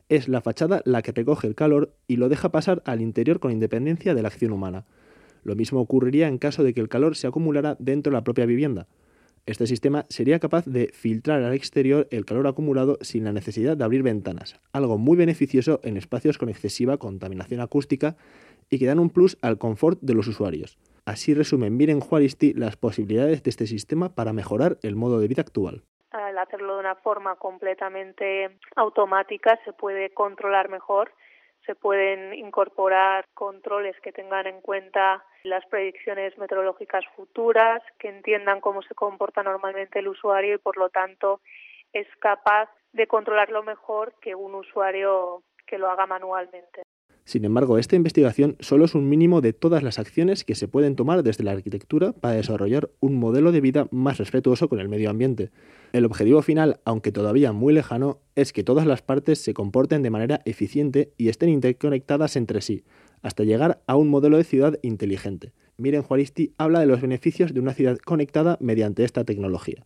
Es 0.10 0.28
la 0.28 0.42
fachada 0.42 0.82
la 0.86 1.02
que 1.02 1.12
recoge 1.12 1.48
el 1.48 1.56
calor 1.56 1.94
y 2.08 2.18
lo 2.18 2.30
deja 2.30 2.50
pasar 2.50 2.82
al 2.86 3.02
interior 3.02 3.40
con 3.40 3.52
independencia 3.52 4.16
de 4.16 4.22
la 4.22 4.28
acción 4.28 4.52
humana. 4.52 4.86
Lo 5.44 5.56
mismo 5.56 5.80
ocurriría 5.80 6.28
en 6.28 6.38
caso 6.38 6.64
de 6.64 6.74
que 6.74 6.82
el 6.82 6.90
calor 6.90 7.16
se 7.16 7.28
acumulara 7.28 7.76
dentro 7.80 8.12
de 8.12 8.18
la 8.18 8.24
propia 8.24 8.46
vivienda. 8.46 8.88
Este 9.46 9.66
sistema 9.66 10.06
sería 10.10 10.40
capaz 10.40 10.66
de 10.66 10.92
filtrar 10.94 11.42
al 11.42 11.54
exterior 11.54 12.08
el 12.12 12.26
calor 12.26 12.46
acumulado 12.46 12.98
sin 13.02 13.24
la 13.24 13.34
necesidad 13.34 13.76
de 13.76 13.84
abrir 13.84 14.04
ventanas, 14.04 14.60
algo 14.74 14.98
muy 14.98 15.18
beneficioso 15.18 15.80
en 15.84 15.98
espacios 15.98 16.38
con 16.38 16.50
excesiva 16.50 16.98
contaminación 16.98 17.60
acústica 17.60 18.16
y 18.70 18.78
que 18.78 18.86
dan 18.86 19.00
un 19.00 19.10
plus 19.10 19.38
al 19.42 19.58
confort 19.58 20.00
de 20.02 20.14
los 20.14 20.28
usuarios. 20.28 20.78
Así 21.06 21.34
resume 21.34 21.72
Miren 21.72 22.00
Juaristi 22.00 22.54
las 22.54 22.78
posibilidades 22.78 23.42
de 23.42 23.50
este 23.50 23.66
sistema 23.66 24.14
para 24.14 24.34
mejorar 24.34 24.78
el 24.84 24.96
modo 24.96 25.20
de 25.20 25.28
vida 25.28 25.42
actual. 25.42 25.82
Al 26.12 26.38
hacerlo 26.38 26.76
de 26.76 26.82
una 26.82 26.96
forma 26.96 27.36
completamente 27.36 28.60
automática 28.76 29.60
se 29.66 29.74
puede 29.74 30.12
controlar 30.14 30.70
mejor, 30.70 31.12
se 31.70 31.76
pueden 31.76 32.34
incorporar 32.34 33.26
controles 33.36 33.96
que 34.02 34.12
tengan 34.12 34.48
en 34.48 34.60
cuenta 34.60 35.24
las 35.44 35.64
predicciones 35.68 36.36
meteorológicas 36.40 37.06
futuras, 37.16 37.84
que 38.00 38.10
entiendan 38.10 38.60
cómo 38.60 38.82
se 38.82 38.96
comporta 38.96 39.44
normalmente 39.44 40.00
el 40.00 40.08
usuario 40.08 40.56
y 40.56 40.58
por 40.58 40.78
lo 40.78 40.90
tanto 40.90 41.42
es 41.94 42.08
capaz 42.18 42.72
de 42.92 43.06
controlarlo 43.06 43.62
mejor 43.62 44.16
que 44.20 44.34
un 44.34 44.56
usuario 44.56 45.44
que 45.68 45.78
lo 45.78 45.92
haga 45.92 46.08
manualmente. 46.08 46.82
Sin 47.26 47.46
embargo, 47.46 47.78
esta 47.78 47.96
investigación 47.96 48.56
solo 48.60 48.86
es 48.86 48.96
un 48.96 49.08
mínimo 49.08 49.42
de 49.42 49.54
todas 49.54 49.84
las 49.84 50.00
acciones 50.00 50.44
que 50.44 50.56
se 50.56 50.68
pueden 50.68 50.96
tomar 50.96 51.22
desde 51.22 51.44
la 51.44 51.52
arquitectura 51.52 52.12
para 52.12 52.36
desarrollar 52.36 52.90
un 53.00 53.16
modelo 53.16 53.52
de 53.52 53.62
vida 53.62 53.88
más 53.92 54.18
respetuoso 54.18 54.68
con 54.68 54.80
el 54.80 54.90
medio 54.90 55.10
ambiente. 55.10 55.52
El 55.94 56.06
objetivo 56.06 56.42
final, 56.42 56.80
aunque 56.86 57.12
todavía 57.12 57.52
muy 57.52 57.74
lejano, 57.74 58.20
es 58.36 58.54
que 58.54 58.64
todas 58.64 58.86
las 58.88 59.02
partes 59.02 59.40
se 59.40 59.54
comporten 59.54 60.02
de 60.02 60.10
manera 60.10 60.42
eficiente 60.46 61.14
y 61.18 61.30
estén 61.30 61.50
interconectadas 61.50 62.36
entre 62.36 62.62
sí, 62.62 62.84
hasta 63.22 63.44
llegar 63.44 63.82
a 63.86 63.96
un 63.96 64.10
modelo 64.10 64.38
de 64.38 64.44
ciudad 64.44 64.80
inteligente. 64.82 65.52
Miren 65.78 66.04
Juaristi 66.04 66.54
habla 66.58 66.80
de 66.80 66.88
los 66.88 67.02
beneficios 67.02 67.54
de 67.54 67.60
una 67.60 67.74
ciudad 67.74 67.98
conectada 67.98 68.58
mediante 68.60 69.04
esta 69.04 69.24
tecnología. 69.24 69.86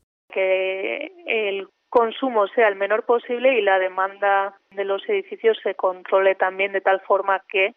Consumo 1.93 2.47
sea 2.47 2.69
el 2.69 2.75
menor 2.75 3.03
posible 3.03 3.55
y 3.55 3.61
la 3.61 3.77
demanda 3.77 4.57
de 4.71 4.83
los 4.83 5.07
edificios 5.07 5.59
se 5.61 5.75
controle 5.75 6.33
también 6.33 6.71
de 6.71 6.81
tal 6.81 6.99
forma 7.01 7.43
que 7.47 7.75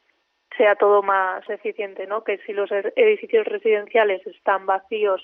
sea 0.56 0.75
todo 0.75 1.02
más 1.02 1.46
eficiente, 1.50 2.06
¿no? 2.06 2.25
Que 2.25 2.38
si 2.38 2.54
los 2.54 2.70
er-, 2.73 2.94
edificios 2.96 3.46
residenciales 3.46 4.26
están 4.26 4.64
vacíos 4.64 5.20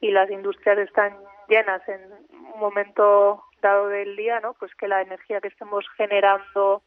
y 0.00 0.12
las 0.12 0.30
industrias 0.30 0.78
están 0.78 1.14
llenas 1.46 1.86
en 1.86 2.00
un 2.54 2.58
momento 2.58 3.42
dado 3.60 3.88
del 3.88 4.16
día, 4.16 4.40
¿no? 4.40 4.54
Pues 4.54 4.74
que 4.76 4.88
la 4.88 5.02
energía 5.02 5.42
que 5.42 5.48
estemos 5.48 5.84
generando 5.98 6.82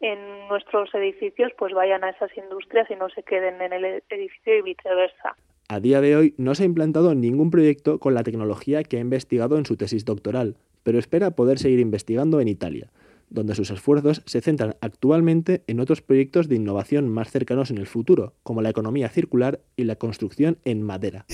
en 0.00 0.48
nuestros 0.48 0.92
edificios 0.96 1.52
pues 1.56 1.72
vayan 1.74 2.02
a 2.02 2.10
esas 2.10 2.36
industrias 2.36 2.90
y 2.90 2.96
no 2.96 3.08
se 3.08 3.22
queden 3.22 3.62
en 3.62 3.72
el 3.72 4.02
edificio 4.10 4.58
y 4.58 4.62
viceversa. 4.62 5.36
A 5.68 5.78
día 5.78 6.00
de 6.00 6.16
hoy 6.16 6.34
no 6.38 6.56
se 6.56 6.64
ha 6.64 6.66
implantado 6.66 7.14
ningún 7.14 7.52
proyecto 7.52 8.00
con 8.00 8.14
la 8.14 8.24
tecnología 8.24 8.82
que 8.82 8.96
ha 8.96 9.00
investigado 9.00 9.56
en 9.58 9.64
su 9.64 9.76
tesis 9.76 10.04
doctoral, 10.04 10.56
pero 10.82 10.98
espera 10.98 11.32
poder 11.32 11.58
seguir 11.58 11.80
investigando 11.80 12.40
en 12.40 12.48
Italia, 12.48 12.90
donde 13.30 13.54
sus 13.54 13.70
esfuerzos 13.70 14.22
se 14.26 14.40
centran 14.40 14.76
actualmente 14.80 15.64
en 15.66 15.80
otros 15.80 16.02
proyectos 16.02 16.48
de 16.48 16.56
innovación 16.56 17.08
más 17.08 17.30
cercanos 17.30 17.70
en 17.70 17.78
el 17.78 17.86
futuro, 17.86 18.34
como 18.42 18.62
la 18.62 18.70
economía 18.70 19.08
circular 19.08 19.60
y 19.76 19.84
la 19.84 19.96
construcción 19.96 20.58
en 20.64 20.82
madera. 20.82 21.24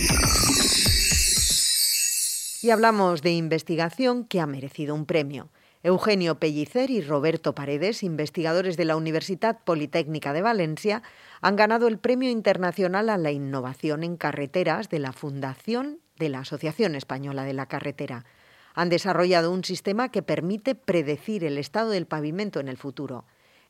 Y 2.62 2.70
hablamos 2.70 3.22
de 3.22 3.32
investigación 3.32 4.24
que 4.24 4.40
ha 4.40 4.46
merecido 4.46 4.94
un 4.94 5.06
premio. 5.06 5.50
Eugenio 5.84 6.40
Pellicer 6.40 6.90
y 6.90 7.00
Roberto 7.00 7.54
Paredes, 7.54 8.02
investigadores 8.02 8.76
de 8.76 8.84
la 8.84 8.96
Universidad 8.96 9.60
Politécnica 9.64 10.32
de 10.32 10.42
Valencia, 10.42 11.02
han 11.40 11.54
ganado 11.54 11.86
el 11.86 11.98
Premio 11.98 12.30
Internacional 12.30 13.10
a 13.10 13.16
la 13.16 13.30
Innovación 13.30 14.02
en 14.02 14.16
Carreteras 14.16 14.88
de 14.88 14.98
la 14.98 15.12
Fundación 15.12 16.00
de 16.18 16.30
la 16.30 16.40
Asociación 16.40 16.96
Española 16.96 17.44
de 17.44 17.52
la 17.52 17.66
Carretera 17.66 18.24
han 18.78 18.90
desarrollado 18.90 19.50
un 19.50 19.64
sistema 19.64 20.12
que 20.12 20.22
permite 20.22 20.76
predecir 20.76 21.42
el 21.42 21.58
estado 21.58 21.90
del 21.90 22.06
pavimento 22.06 22.60
en 22.60 22.68
el 22.68 22.76
futuro. 22.76 23.24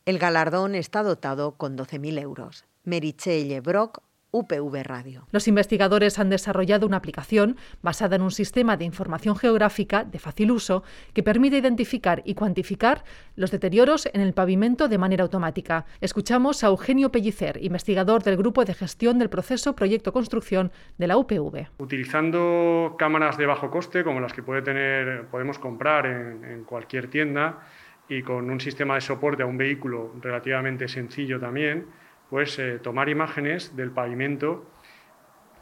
El 0.04 0.18
galardón 0.18 0.74
está 0.74 1.02
dotado 1.02 1.52
con 1.52 1.78
12.000 1.78 2.20
euros. 2.20 2.66
Merichelle 2.84 3.62
Brock 3.62 4.02
UPV 4.30 4.82
Radio. 4.85 5.26
Los 5.30 5.49
investigadores 5.49 6.18
han 6.18 6.30
desarrollado 6.30 6.87
una 6.87 6.99
aplicación 6.99 7.56
basada 7.82 8.16
en 8.16 8.23
un 8.23 8.30
sistema 8.30 8.76
de 8.76 8.85
información 8.85 9.37
geográfica 9.37 10.04
de 10.04 10.18
fácil 10.18 10.50
uso 10.50 10.82
que 11.14 11.23
permite 11.23 11.58
identificar 11.58 12.23
y 12.25 12.35
cuantificar 12.35 13.04
los 13.37 13.50
deterioros 13.50 14.08
en 14.12 14.20
el 14.20 14.35
pavimento 14.35 14.88
de 14.88 14.99
manera 14.99 15.23
automática. 15.23 15.87
Escuchamos 16.00 16.62
a 16.62 16.68
Eugenio 16.68 17.11
Pellicer, 17.11 17.58
investigador 17.62 18.23
del 18.23 18.37
Grupo 18.37 18.64
de 18.64 18.75
Gestión 18.75 19.18
del 19.18 19.30
Proceso 19.30 19.75
Proyecto 19.75 20.12
Construcción 20.12 20.73
de 20.99 21.06
la 21.06 21.16
UPV. 21.16 21.68
Utilizando 21.78 22.97
cámaras 22.99 23.38
de 23.38 23.47
bajo 23.47 23.70
coste, 23.70 24.04
como 24.04 24.20
las 24.20 24.32
que 24.32 24.42
puede 24.42 24.62
tener, 24.62 25.26
podemos 25.26 25.58
comprar 25.58 26.06
en, 26.06 26.44
en 26.44 26.64
cualquier 26.64 27.08
tienda, 27.08 27.61
y 28.08 28.23
con 28.23 28.49
un 28.50 28.61
sistema 28.61 28.94
de 28.94 29.02
soporte 29.02 29.42
a 29.42 29.47
un 29.47 29.58
vehículo 29.58 30.14
relativamente 30.20 30.88
sencillo 30.88 31.38
también, 31.38 31.87
pues 32.30 32.58
eh, 32.58 32.78
tomar 32.78 33.08
imágenes 33.08 33.75
del 33.76 33.90
pavimento 33.90 34.66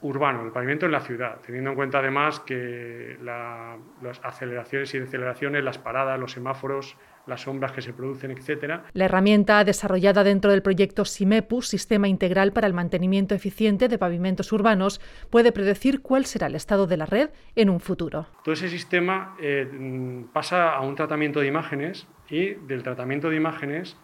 urbano, 0.02 0.44
el 0.44 0.52
pavimento 0.52 0.86
en 0.86 0.92
la 0.92 1.00
ciudad, 1.00 1.38
teniendo 1.44 1.70
en 1.70 1.76
cuenta 1.76 1.98
además 1.98 2.40
que 2.40 3.16
las 3.22 4.20
aceleraciones 4.22 4.94
y 4.94 4.98
deceleraciones, 4.98 5.64
las 5.64 5.78
paradas, 5.78 6.18
los 6.18 6.32
semáforos, 6.32 6.96
las 7.26 7.42
sombras 7.42 7.72
que 7.72 7.82
se 7.82 7.92
producen, 7.92 8.30
etc. 8.30 8.82
La 8.92 9.04
herramienta 9.06 9.64
desarrollada 9.64 10.22
dentro 10.22 10.50
del 10.50 10.62
proyecto 10.62 11.04
SIMEPU, 11.04 11.62
Sistema 11.62 12.08
Integral 12.08 12.52
para 12.52 12.66
el 12.66 12.72
Mantenimiento 12.72 13.34
Eficiente 13.34 13.88
de 13.88 13.98
Pavimentos 13.98 14.52
Urbanos, 14.52 15.00
puede 15.30 15.50
predecir 15.50 16.02
cuál 16.02 16.26
será 16.26 16.46
el 16.46 16.54
estado 16.54 16.86
de 16.86 16.96
la 16.96 17.06
red 17.06 17.30
en 17.56 17.70
un 17.70 17.80
futuro. 17.80 18.26
Todo 18.44 18.52
ese 18.52 18.68
sistema 18.68 19.36
eh, 19.40 20.24
pasa 20.32 20.72
a 20.72 20.80
un 20.82 20.94
tratamiento 20.94 21.40
de 21.40 21.48
imágenes 21.48 22.06
y 22.28 22.54
del 22.54 22.82
tratamiento 22.82 23.30
de 23.30 23.36
imágenes 23.36 23.96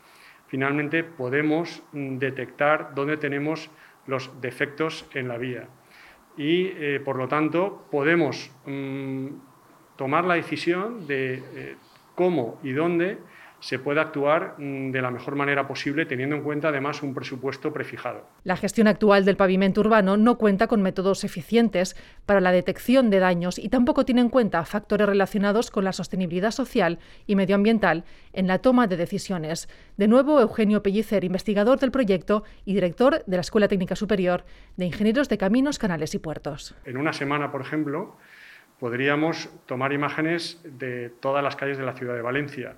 finalmente 0.52 1.02
podemos 1.02 1.82
mm, 1.92 2.18
detectar 2.18 2.94
dónde 2.94 3.16
tenemos 3.16 3.71
los 4.06 4.38
defectos 4.42 5.09
en 5.14 5.26
la 5.26 5.38
vía. 5.38 5.66
Y, 6.37 6.66
eh, 6.76 7.00
por 7.02 7.16
lo 7.16 7.26
tanto, 7.26 7.87
podemos 7.90 8.50
mm, 8.66 9.28
tomar 9.97 10.26
la 10.26 10.35
decisión 10.35 11.06
de 11.06 11.42
eh, 11.54 11.76
cómo 12.14 12.61
y 12.62 12.73
dónde 12.73 13.16
se 13.62 13.78
puede 13.78 14.00
actuar 14.00 14.57
mm, 14.59 14.90
de 14.90 15.00
la 15.00 15.12
mejor 15.12 15.37
manera 15.37 15.69
posible, 15.69 16.04
teniendo 16.04 16.35
en 16.35 16.42
cuenta 16.42 16.69
además 16.69 17.00
un 17.04 17.14
presupuesto 17.14 17.73
prefijado. 17.73 18.28
La 18.42 18.57
gestión 18.57 18.88
actual 18.88 19.25
del 19.25 19.37
pavimento 19.37 19.81
urbano 19.81 20.16
no 20.16 20.37
cuenta 20.37 20.66
con 20.66 20.83
métodos 20.83 21.23
eficientes 21.23 21.97
para 22.26 22.40
la 22.40 22.50
detección 22.50 23.09
de 23.09 23.21
daños 23.21 23.61
y 23.61 23.69
tampoco 23.69 24.04
tiene 24.04 24.21
en 24.21 24.31
cuenta 24.31 24.64
factores 24.64 25.07
relacionados 25.07 25.71
con 25.71 25.85
la 25.85 25.92
sostenibilidad 25.92 26.50
social 26.50 26.99
y 27.28 27.37
medioambiental 27.37 28.04
en 28.33 28.49
la 28.49 28.59
toma 28.59 28.88
de 28.88 28.97
decisiones. 28.97 29.69
De 29.97 30.09
nuevo, 30.09 30.40
Eugenio 30.40 30.83
Pellicer, 30.83 31.23
investigador 31.23 31.78
del 31.78 31.92
proyecto 31.92 32.42
y 32.64 32.75
director 32.75 33.25
de 33.25 33.37
la 33.37 33.42
Escuela 33.42 33.69
Técnica 33.69 33.95
Superior 33.95 34.45
de 34.76 34.87
Ingenieros 34.87 35.28
de 35.28 35.38
Caminos, 35.38 35.78
Canales 35.78 36.16
y 36.16 36.19
Puertos. 36.19 36.75
En 36.85 36.97
una 36.97 37.12
semana, 37.12 37.52
por 37.52 37.61
ejemplo, 37.61 38.16
podríamos 38.81 39.49
tomar 39.66 39.92
imágenes 39.92 40.61
de 40.64 41.11
todas 41.21 41.45
las 41.45 41.54
calles 41.54 41.78
de 41.78 41.85
la 41.85 41.92
ciudad 41.92 42.16
de 42.16 42.23
Valencia 42.23 42.75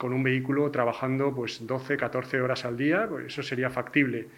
con 0.00 0.14
un 0.14 0.22
vehículo 0.22 0.70
trabajando 0.70 1.34
pues 1.34 1.66
12, 1.66 1.98
14 1.98 2.40
horas 2.40 2.64
al 2.64 2.78
día, 2.78 3.06
pues 3.06 3.26
eso 3.26 3.42
sería 3.42 3.68
factible. 3.68 4.28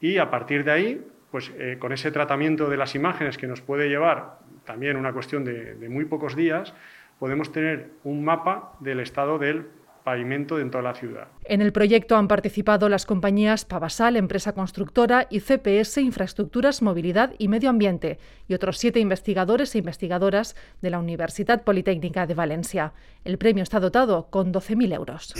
Y 0.00 0.16
a 0.16 0.30
partir 0.30 0.64
de 0.64 0.70
ahí, 0.70 1.06
pues 1.30 1.52
eh, 1.58 1.76
con 1.78 1.92
ese 1.92 2.10
tratamiento 2.10 2.70
de 2.70 2.78
las 2.78 2.94
imágenes 2.94 3.36
que 3.36 3.46
nos 3.46 3.60
puede 3.60 3.90
llevar 3.90 4.38
también 4.64 4.96
una 4.96 5.12
cuestión 5.12 5.44
de, 5.44 5.74
de 5.74 5.88
muy 5.90 6.06
pocos 6.06 6.34
días, 6.34 6.72
podemos 7.18 7.52
tener 7.52 7.90
un 8.04 8.24
mapa 8.24 8.72
del 8.80 9.00
estado 9.00 9.38
del 9.38 9.66
pavimento 10.04 10.58
en 10.58 10.70
toda 10.70 10.82
la 10.82 10.94
ciudad. 10.94 11.28
En 11.44 11.62
el 11.62 11.72
proyecto 11.72 12.16
han 12.16 12.28
participado 12.28 12.88
las 12.88 13.06
compañías 13.06 13.64
Pavasal, 13.64 14.16
empresa 14.16 14.52
constructora, 14.52 15.26
y 15.30 15.40
CPS, 15.40 15.98
Infraestructuras, 15.98 16.82
Movilidad 16.82 17.34
y 17.38 17.48
Medio 17.48 17.70
Ambiente, 17.70 18.18
y 18.48 18.54
otros 18.54 18.78
siete 18.78 19.00
investigadores 19.00 19.74
e 19.74 19.78
investigadoras 19.78 20.56
de 20.80 20.90
la 20.90 20.98
Universidad 20.98 21.62
Politécnica 21.62 22.26
de 22.26 22.34
Valencia. 22.34 22.92
El 23.24 23.38
premio 23.38 23.62
está 23.62 23.80
dotado 23.80 24.28
con 24.30 24.52
12.000 24.52 24.94
euros. 24.94 25.34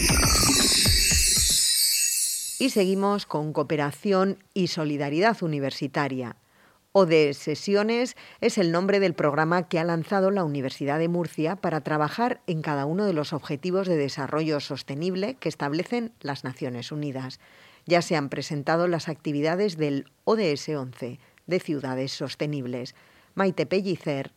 Y 2.60 2.70
seguimos 2.70 3.26
con 3.26 3.52
cooperación 3.52 4.38
y 4.54 4.68
solidaridad 4.68 5.42
universitaria. 5.42 6.36
ODE 6.94 7.32
Sesiones 7.32 8.16
es 8.42 8.58
el 8.58 8.70
nombre 8.70 9.00
del 9.00 9.14
programa 9.14 9.66
que 9.66 9.78
ha 9.78 9.84
lanzado 9.84 10.30
la 10.30 10.44
Universidad 10.44 10.98
de 10.98 11.08
Murcia 11.08 11.56
para 11.56 11.80
trabajar 11.80 12.42
en 12.46 12.60
cada 12.60 12.84
uno 12.84 13.06
de 13.06 13.14
los 13.14 13.32
objetivos 13.32 13.88
de 13.88 13.96
desarrollo 13.96 14.60
sostenible 14.60 15.36
que 15.36 15.48
establecen 15.48 16.12
las 16.20 16.44
Naciones 16.44 16.92
Unidas. 16.92 17.40
Ya 17.86 18.02
se 18.02 18.14
han 18.14 18.28
presentado 18.28 18.88
las 18.88 19.08
actividades 19.08 19.78
del 19.78 20.10
ODS 20.24 20.68
11 20.68 21.18
de 21.46 21.60
Ciudades 21.60 22.12
Sostenibles. 22.12 22.94
Maite 23.34 23.64
Pellicer 23.64 24.30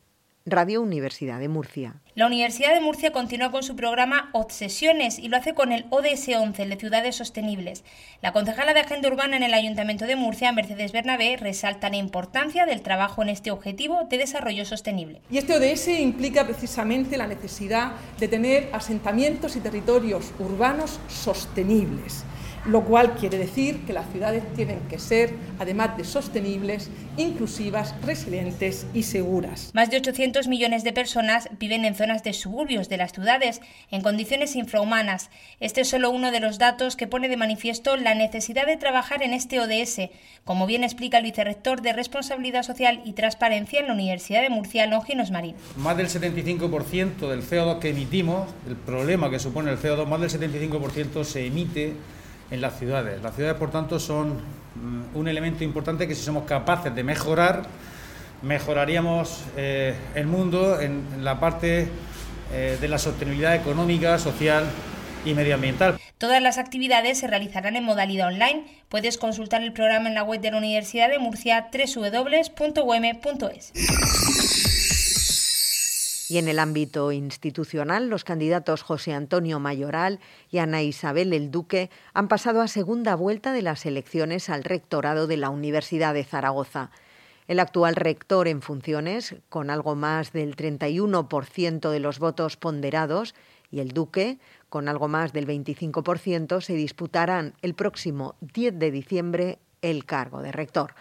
Radio 0.48 0.80
Universidad 0.84 1.40
de 1.40 1.50
Murcia. 1.50 1.96
La 2.14 2.28
Universidad 2.28 2.76
de 2.76 2.80
Murcia 2.80 3.12
continúa 3.12 3.50
con 3.50 3.64
su 3.64 3.76
programa 3.76 4.30
Obsesiones 4.32 5.18
y 5.18 5.28
lo 5.28 5.38
hace 5.38 5.56
con 5.56 5.72
el 5.72 5.88
ODS 5.90 6.30
11, 6.38 6.62
el 6.62 6.70
de 6.70 6.76
Ciudades 6.76 7.16
Sostenibles. 7.16 7.84
La 8.22 8.32
concejala 8.32 8.76
de 8.76 8.82
Agenda 8.82 9.10
Urbana 9.10 9.38
en 9.38 9.42
el 9.42 9.56
Ayuntamiento 9.56 10.06
de 10.06 10.16
Murcia, 10.16 10.52
Mercedes 10.52 10.92
Bernabé, 10.92 11.38
resalta 11.38 11.90
la 11.90 11.98
importancia 11.98 12.68
del 12.68 12.84
trabajo 12.84 13.24
en 13.24 13.30
este 13.30 13.50
objetivo 13.50 14.04
de 14.08 14.20
desarrollo 14.20 14.66
sostenible. 14.66 15.20
Y 15.32 15.40
este 15.40 15.56
ODS 15.56 15.88
implica 16.00 16.46
precisamente 16.46 17.18
la 17.18 17.26
necesidad 17.26 17.94
de 18.20 18.28
tener 18.28 18.70
asentamientos 18.72 19.56
y 19.56 19.62
territorios 19.62 20.32
urbanos 20.38 21.00
sostenibles 21.08 22.24
lo 22.68 22.84
cual 22.84 23.16
quiere 23.16 23.38
decir 23.38 23.86
que 23.86 23.94
las 23.94 24.10
ciudades 24.12 24.44
tienen 24.56 24.80
que 24.90 25.00
ser, 25.00 25.34
además 25.60 25.98
de 25.98 26.04
sostenibles, 26.04 26.90
inclusivas, 27.18 27.96
resilientes 28.04 28.88
y 28.94 29.04
seguras. 29.04 29.72
Más 29.74 29.90
de 29.90 29.98
800 29.98 30.48
millones 30.48 30.84
de 30.84 30.94
personas 30.94 31.50
viven 31.60 31.86
en 31.86 31.96
zonas 31.96 32.24
de 32.24 32.34
suburbios 32.34 32.90
de 32.90 32.98
las 32.98 33.14
ciudades, 33.14 33.62
en 33.92 34.02
condiciones 34.02 34.56
infrahumanas. 34.56 35.30
Este 35.60 35.82
es 35.82 35.90
solo 35.90 36.10
uno 36.10 36.32
de 36.32 36.40
los 36.40 36.58
datos 36.58 36.96
que 36.96 37.08
pone 37.08 37.30
de 37.30 37.38
manifiesto 37.38 37.98
la 37.98 38.16
necesidad 38.16 38.66
de 38.66 38.78
trabajar 38.78 39.22
en 39.24 39.34
este 39.34 39.60
ODS, 39.60 40.10
como 40.44 40.66
bien 40.66 40.84
explica 40.84 41.20
el 41.20 41.24
vicerrector 41.24 41.82
de 41.82 41.94
Responsabilidad 41.94 42.64
Social 42.64 43.02
y 43.06 43.14
Transparencia 43.14 43.80
en 43.80 43.88
la 43.88 43.94
Universidad 43.94 44.42
de 44.42 44.50
Murcia, 44.50 44.88
Longinos 44.88 45.32
Marín. 45.32 45.56
Más 45.78 45.98
del 45.98 46.08
75% 46.08 47.30
del 47.30 47.44
CO2 47.44 47.80
que 47.80 47.90
emitimos, 47.90 48.50
el 48.68 48.76
problema 48.76 49.30
que 49.30 49.40
supone 49.40 49.72
el 49.72 49.78
CO2, 49.78 50.06
más 50.08 50.22
del 50.22 50.30
75% 50.30 51.24
se 51.24 51.46
emite 51.46 51.94
en 52.52 52.62
las 52.62 52.78
ciudades. 52.78 53.22
Las 53.22 53.36
ciudades, 53.36 53.58
por 53.58 53.72
tanto, 53.72 54.00
son 54.00 54.40
mm, 54.76 55.16
un 55.16 55.28
elemento 55.28 55.64
importante 55.64 56.08
que 56.08 56.16
si 56.16 56.24
somos 56.24 56.46
capaces 56.46 56.94
de 56.94 57.04
mejorar, 57.04 57.64
mejoraríamos 58.42 59.44
eh, 59.58 59.96
el 60.14 60.28
mundo 60.28 60.80
en, 60.80 61.24
la 61.24 61.40
parte 61.40 61.88
eh, 62.54 62.78
de 62.80 62.88
la 62.88 62.98
sostenibilidad 62.98 63.56
económica, 63.56 64.20
social 64.20 64.66
y 65.26 65.34
medioambiental. 65.34 65.98
Todas 66.18 66.42
las 66.42 66.58
actividades 66.58 67.20
se 67.20 67.28
realizarán 67.28 67.76
en 67.76 67.84
modalidad 67.84 68.28
online. 68.28 68.64
Puedes 68.88 69.18
consultar 69.18 69.62
el 69.64 69.74
programa 69.74 70.08
en 70.08 70.16
la 70.16 70.24
web 70.24 70.40
de 70.40 70.52
la 70.52 70.58
Universidad 70.58 71.10
de 71.10 71.20
Murcia 71.20 71.68
www.uem.es. 71.74 73.74
Y 76.28 76.38
en 76.38 76.48
el 76.48 76.60
ámbito 76.60 77.12
institucional, 77.12 78.10
los 78.10 78.24
candidatos 78.24 78.82
José 78.82 79.14
Antonio 79.14 79.60
Mayoral 79.60 80.20
y 80.50 80.58
Ana 80.58 80.82
Isabel 80.82 81.34
El 81.34 81.52
Duque 81.52 81.92
han 82.14 82.28
pasado 82.28 82.62
a 82.62 82.68
segunda 82.68 83.16
vuelta 83.16 83.54
de 83.54 83.62
las 83.62 83.86
elecciones 83.86 84.50
al 84.50 84.64
rectorado 84.64 85.28
de 85.28 85.38
la 85.38 85.50
Universidad 85.50 86.14
de 86.14 86.24
Zaragoza. 86.24 86.90
El 87.48 87.60
actual 87.60 87.96
rector 87.96 88.48
en 88.48 88.64
funciones, 88.64 89.36
con 89.50 89.70
algo 89.70 89.96
más 89.96 90.34
del 90.34 90.56
31% 90.56 91.92
de 91.92 92.00
los 92.00 92.18
votos 92.18 92.58
ponderados, 92.58 93.36
y 93.70 93.80
el 93.80 93.90
Duque, 93.90 94.40
con 94.70 94.88
algo 94.88 95.08
más 95.08 95.32
del 95.32 95.46
25%, 95.46 96.62
se 96.62 96.74
disputarán 96.74 97.54
el 97.62 97.76
próximo 97.76 98.36
10 98.42 98.80
de 98.80 98.90
diciembre 98.92 99.60
el 99.82 100.06
cargo 100.06 100.42
de 100.42 100.52
rector. 100.52 100.96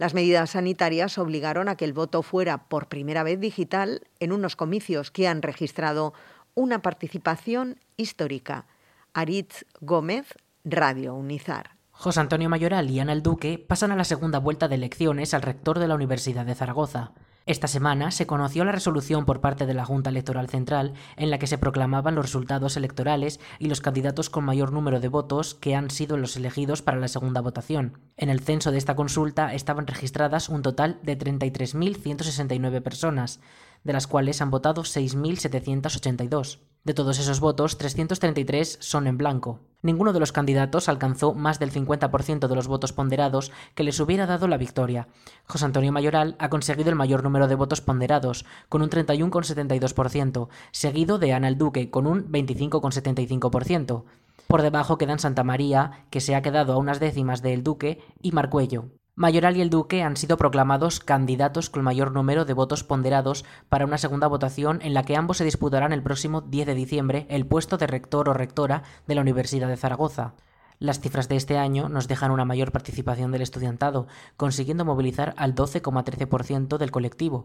Las 0.00 0.14
medidas 0.14 0.52
sanitarias 0.52 1.18
obligaron 1.18 1.68
a 1.68 1.76
que 1.76 1.84
el 1.84 1.92
voto 1.92 2.22
fuera 2.22 2.56
por 2.68 2.88
primera 2.88 3.22
vez 3.22 3.38
digital 3.38 4.00
en 4.18 4.32
unos 4.32 4.56
comicios 4.56 5.10
que 5.10 5.28
han 5.28 5.42
registrado 5.42 6.14
una 6.54 6.80
participación 6.80 7.78
histórica. 7.98 8.64
Aritz 9.12 9.66
Gómez, 9.82 10.32
Radio 10.64 11.14
Unizar. 11.14 11.76
José 11.90 12.18
Antonio 12.18 12.48
Mayoral 12.48 12.88
y 12.88 12.98
Ana 12.98 13.12
el 13.12 13.22
Duque 13.22 13.58
pasan 13.58 13.92
a 13.92 13.96
la 13.96 14.04
segunda 14.04 14.38
vuelta 14.38 14.68
de 14.68 14.76
elecciones 14.76 15.34
al 15.34 15.42
rector 15.42 15.78
de 15.78 15.88
la 15.88 15.96
Universidad 15.96 16.46
de 16.46 16.54
Zaragoza. 16.54 17.12
Esta 17.46 17.68
semana 17.68 18.10
se 18.10 18.26
conoció 18.26 18.64
la 18.64 18.72
resolución 18.72 19.24
por 19.24 19.40
parte 19.40 19.66
de 19.66 19.74
la 19.74 19.84
Junta 19.84 20.10
Electoral 20.10 20.48
Central 20.48 20.92
en 21.16 21.30
la 21.30 21.38
que 21.38 21.46
se 21.46 21.58
proclamaban 21.58 22.14
los 22.14 22.26
resultados 22.26 22.76
electorales 22.76 23.40
y 23.58 23.68
los 23.68 23.80
candidatos 23.80 24.28
con 24.28 24.44
mayor 24.44 24.72
número 24.72 25.00
de 25.00 25.08
votos 25.08 25.54
que 25.54 25.74
han 25.74 25.90
sido 25.90 26.16
los 26.16 26.36
elegidos 26.36 26.82
para 26.82 26.98
la 26.98 27.08
segunda 27.08 27.40
votación. 27.40 27.98
En 28.16 28.28
el 28.28 28.40
censo 28.40 28.70
de 28.70 28.78
esta 28.78 28.94
consulta 28.94 29.54
estaban 29.54 29.86
registradas 29.86 30.48
un 30.48 30.62
total 30.62 30.98
de 31.02 31.18
33.169 31.18 32.82
personas, 32.82 33.40
de 33.84 33.92
las 33.94 34.06
cuales 34.06 34.42
han 34.42 34.50
votado 34.50 34.82
6.782. 34.82 36.58
De 36.82 36.94
todos 36.94 37.18
esos 37.18 37.40
votos, 37.40 37.76
333 37.76 38.78
son 38.80 39.06
en 39.06 39.18
blanco. 39.18 39.60
Ninguno 39.82 40.14
de 40.14 40.20
los 40.20 40.32
candidatos 40.32 40.88
alcanzó 40.88 41.34
más 41.34 41.58
del 41.58 41.72
50% 41.72 42.48
de 42.48 42.54
los 42.54 42.68
votos 42.68 42.94
ponderados 42.94 43.52
que 43.74 43.82
les 43.82 44.00
hubiera 44.00 44.26
dado 44.26 44.48
la 44.48 44.56
victoria. 44.56 45.06
José 45.46 45.66
Antonio 45.66 45.92
Mayoral 45.92 46.36
ha 46.38 46.48
conseguido 46.48 46.88
el 46.88 46.96
mayor 46.96 47.22
número 47.22 47.48
de 47.48 47.54
votos 47.54 47.82
ponderados, 47.82 48.46
con 48.70 48.80
un 48.80 48.88
31,72%, 48.88 50.48
seguido 50.70 51.18
de 51.18 51.34
Ana 51.34 51.48
el 51.48 51.58
Duque, 51.58 51.90
con 51.90 52.06
un 52.06 52.30
25,75%. 52.30 54.04
Por 54.46 54.62
debajo 54.62 54.96
quedan 54.96 55.18
Santa 55.18 55.44
María, 55.44 56.06
que 56.10 56.20
se 56.20 56.34
ha 56.34 56.42
quedado 56.42 56.72
a 56.72 56.78
unas 56.78 56.98
décimas 56.98 57.42
de 57.42 57.52
El 57.52 57.62
Duque, 57.62 58.02
y 58.22 58.32
Marcuello. 58.32 58.86
Mayoral 59.20 59.58
y 59.58 59.60
el 59.60 59.68
Duque 59.68 60.02
han 60.02 60.16
sido 60.16 60.38
proclamados 60.38 60.98
candidatos 60.98 61.68
con 61.68 61.84
mayor 61.84 62.10
número 62.10 62.46
de 62.46 62.54
votos 62.54 62.84
ponderados 62.84 63.44
para 63.68 63.84
una 63.84 63.98
segunda 63.98 64.28
votación 64.28 64.78
en 64.80 64.94
la 64.94 65.02
que 65.02 65.14
ambos 65.14 65.36
se 65.36 65.44
disputarán 65.44 65.92
el 65.92 66.02
próximo 66.02 66.40
10 66.40 66.68
de 66.68 66.74
diciembre 66.74 67.26
el 67.28 67.44
puesto 67.44 67.76
de 67.76 67.86
rector 67.86 68.30
o 68.30 68.32
rectora 68.32 68.82
de 69.06 69.14
la 69.14 69.20
Universidad 69.20 69.68
de 69.68 69.76
Zaragoza. 69.76 70.32
Las 70.78 71.00
cifras 71.00 71.28
de 71.28 71.36
este 71.36 71.58
año 71.58 71.90
nos 71.90 72.08
dejan 72.08 72.30
una 72.30 72.46
mayor 72.46 72.72
participación 72.72 73.30
del 73.30 73.42
estudiantado, 73.42 74.06
consiguiendo 74.38 74.86
movilizar 74.86 75.34
al 75.36 75.54
12,13% 75.54 76.78
del 76.78 76.90
colectivo. 76.90 77.44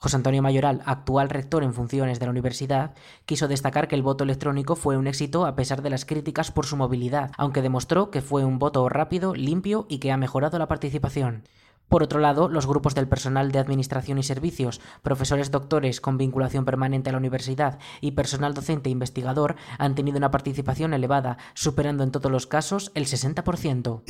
José 0.00 0.14
Antonio 0.14 0.42
Mayoral, 0.42 0.80
actual 0.86 1.28
rector 1.28 1.64
en 1.64 1.74
funciones 1.74 2.20
de 2.20 2.26
la 2.26 2.30
universidad, 2.30 2.94
quiso 3.26 3.48
destacar 3.48 3.88
que 3.88 3.96
el 3.96 4.02
voto 4.02 4.22
electrónico 4.22 4.76
fue 4.76 4.96
un 4.96 5.08
éxito 5.08 5.44
a 5.44 5.56
pesar 5.56 5.82
de 5.82 5.90
las 5.90 6.04
críticas 6.04 6.52
por 6.52 6.66
su 6.66 6.76
movilidad, 6.76 7.32
aunque 7.36 7.62
demostró 7.62 8.12
que 8.12 8.22
fue 8.22 8.44
un 8.44 8.60
voto 8.60 8.88
rápido, 8.88 9.34
limpio 9.34 9.86
y 9.88 9.98
que 9.98 10.12
ha 10.12 10.16
mejorado 10.16 10.56
la 10.60 10.68
participación. 10.68 11.42
Por 11.88 12.04
otro 12.04 12.20
lado, 12.20 12.48
los 12.48 12.66
grupos 12.66 12.94
del 12.94 13.08
personal 13.08 13.50
de 13.50 13.58
Administración 13.58 14.18
y 14.18 14.22
Servicios, 14.22 14.80
profesores 15.02 15.50
doctores 15.50 16.00
con 16.00 16.16
vinculación 16.16 16.64
permanente 16.64 17.08
a 17.08 17.12
la 17.12 17.18
universidad 17.18 17.80
y 18.00 18.12
personal 18.12 18.54
docente 18.54 18.90
e 18.90 18.92
investigador 18.92 19.56
han 19.78 19.96
tenido 19.96 20.18
una 20.18 20.30
participación 20.30 20.94
elevada, 20.94 21.38
superando 21.54 22.04
en 22.04 22.12
todos 22.12 22.30
los 22.30 22.46
casos 22.46 22.92
el 22.94 23.06
60%. 23.06 24.02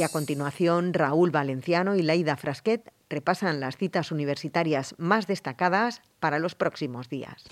Y 0.00 0.02
a 0.02 0.08
continuación, 0.08 0.94
Raúl 0.94 1.30
Valenciano 1.30 1.94
y 1.94 2.00
Laida 2.00 2.38
Frasquet 2.38 2.90
repasan 3.10 3.60
las 3.60 3.76
citas 3.76 4.10
universitarias 4.10 4.94
más 4.96 5.26
destacadas 5.26 6.00
para 6.20 6.38
los 6.38 6.54
próximos 6.54 7.10
días. 7.10 7.44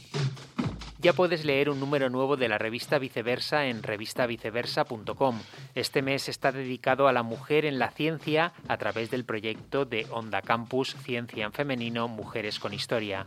Ya 1.01 1.13
puedes 1.13 1.45
leer 1.45 1.71
un 1.71 1.79
número 1.79 2.11
nuevo 2.11 2.37
de 2.37 2.49
la 2.49 2.59
revista 2.59 2.99
Viceversa 2.99 3.67
en 3.67 3.85
revistaviceversa.com. 3.85 5.39
Este 5.77 6.03
mes 6.03 6.29
está 6.29 6.51
dedicado 6.51 7.07
a 7.07 7.13
la 7.13 7.23
mujer 7.23 7.67
en 7.67 7.79
la 7.79 7.93
ciencia 7.93 8.53
a 8.67 8.77
través 8.79 9.09
del 9.09 9.25
proyecto 9.25 9.85
de 9.85 10.09
Onda 10.11 10.43
Campus 10.43 10.97
Ciencia 11.05 11.45
en 11.45 11.53
Femenino 11.53 12.09
Mujeres 12.09 12.59
con 12.59 12.75
Historia. 12.75 13.27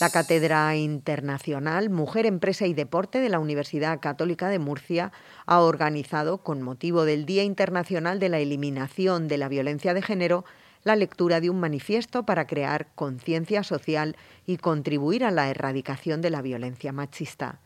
La 0.00 0.08
Cátedra 0.08 0.74
Internacional 0.76 1.90
Mujer, 1.90 2.24
Empresa 2.24 2.66
y 2.66 2.72
Deporte 2.72 3.20
de 3.20 3.28
la 3.28 3.38
Universidad 3.38 4.00
Católica 4.00 4.48
de 4.48 4.58
Murcia 4.58 5.12
ha 5.44 5.60
organizado, 5.60 6.38
con 6.38 6.62
motivo 6.62 7.04
del 7.04 7.26
Día 7.26 7.44
Internacional 7.44 8.18
de 8.18 8.30
la 8.30 8.38
Eliminación 8.38 9.28
de 9.28 9.36
la 9.36 9.50
Violencia 9.50 9.92
de 9.92 10.00
Género, 10.00 10.46
la 10.84 10.96
lectura 10.96 11.42
de 11.42 11.50
un 11.50 11.60
manifiesto 11.60 12.24
para 12.24 12.46
crear 12.46 12.86
conciencia 12.94 13.62
social 13.62 14.16
y 14.46 14.56
contribuir 14.56 15.22
a 15.22 15.30
la 15.30 15.50
erradicación 15.50 16.22
de 16.22 16.30
la 16.30 16.40
violencia 16.40 16.92
machista. 16.92 17.60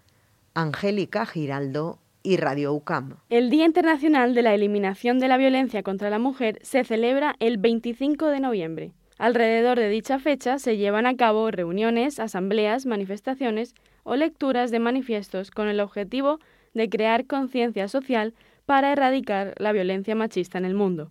Angélica 0.55 1.27
Giraldo 1.27 2.01
y 2.25 2.37
Radio 2.39 2.73
UCAM. 2.73 3.15
El 3.31 3.49
Día 3.49 3.65
Internacional 3.65 4.35
de 4.35 4.43
la 4.43 4.55
Eliminación 4.55 5.21
de 5.21 5.29
la 5.29 5.37
Violencia 5.37 5.85
contra 5.85 6.11
la 6.11 6.19
Mujer 6.19 6.59
se 6.63 6.83
celebra 6.83 7.37
el 7.39 7.59
25 7.59 8.27
de 8.27 8.41
noviembre. 8.41 8.93
Alrededor 9.19 9.79
de 9.79 9.89
dicha 9.89 10.19
fecha 10.19 10.59
se 10.59 10.77
llevan 10.77 11.07
a 11.07 11.17
cabo 11.17 11.51
reuniones, 11.51 12.19
asambleas, 12.19 12.85
manifestaciones 12.85 13.75
o 14.03 14.17
lecturas 14.17 14.71
de 14.71 14.81
manifiestos 14.81 15.51
con 15.51 15.69
el 15.69 15.81
objetivo 15.81 16.41
de 16.73 16.89
crear 16.89 17.27
conciencia 17.27 17.87
social 17.87 18.35
para 18.67 18.93
erradicar 18.93 19.55
la 19.59 19.73
violencia 19.73 20.15
machista 20.15 20.59
en 20.59 20.65
el 20.65 20.75
mundo. 20.75 21.11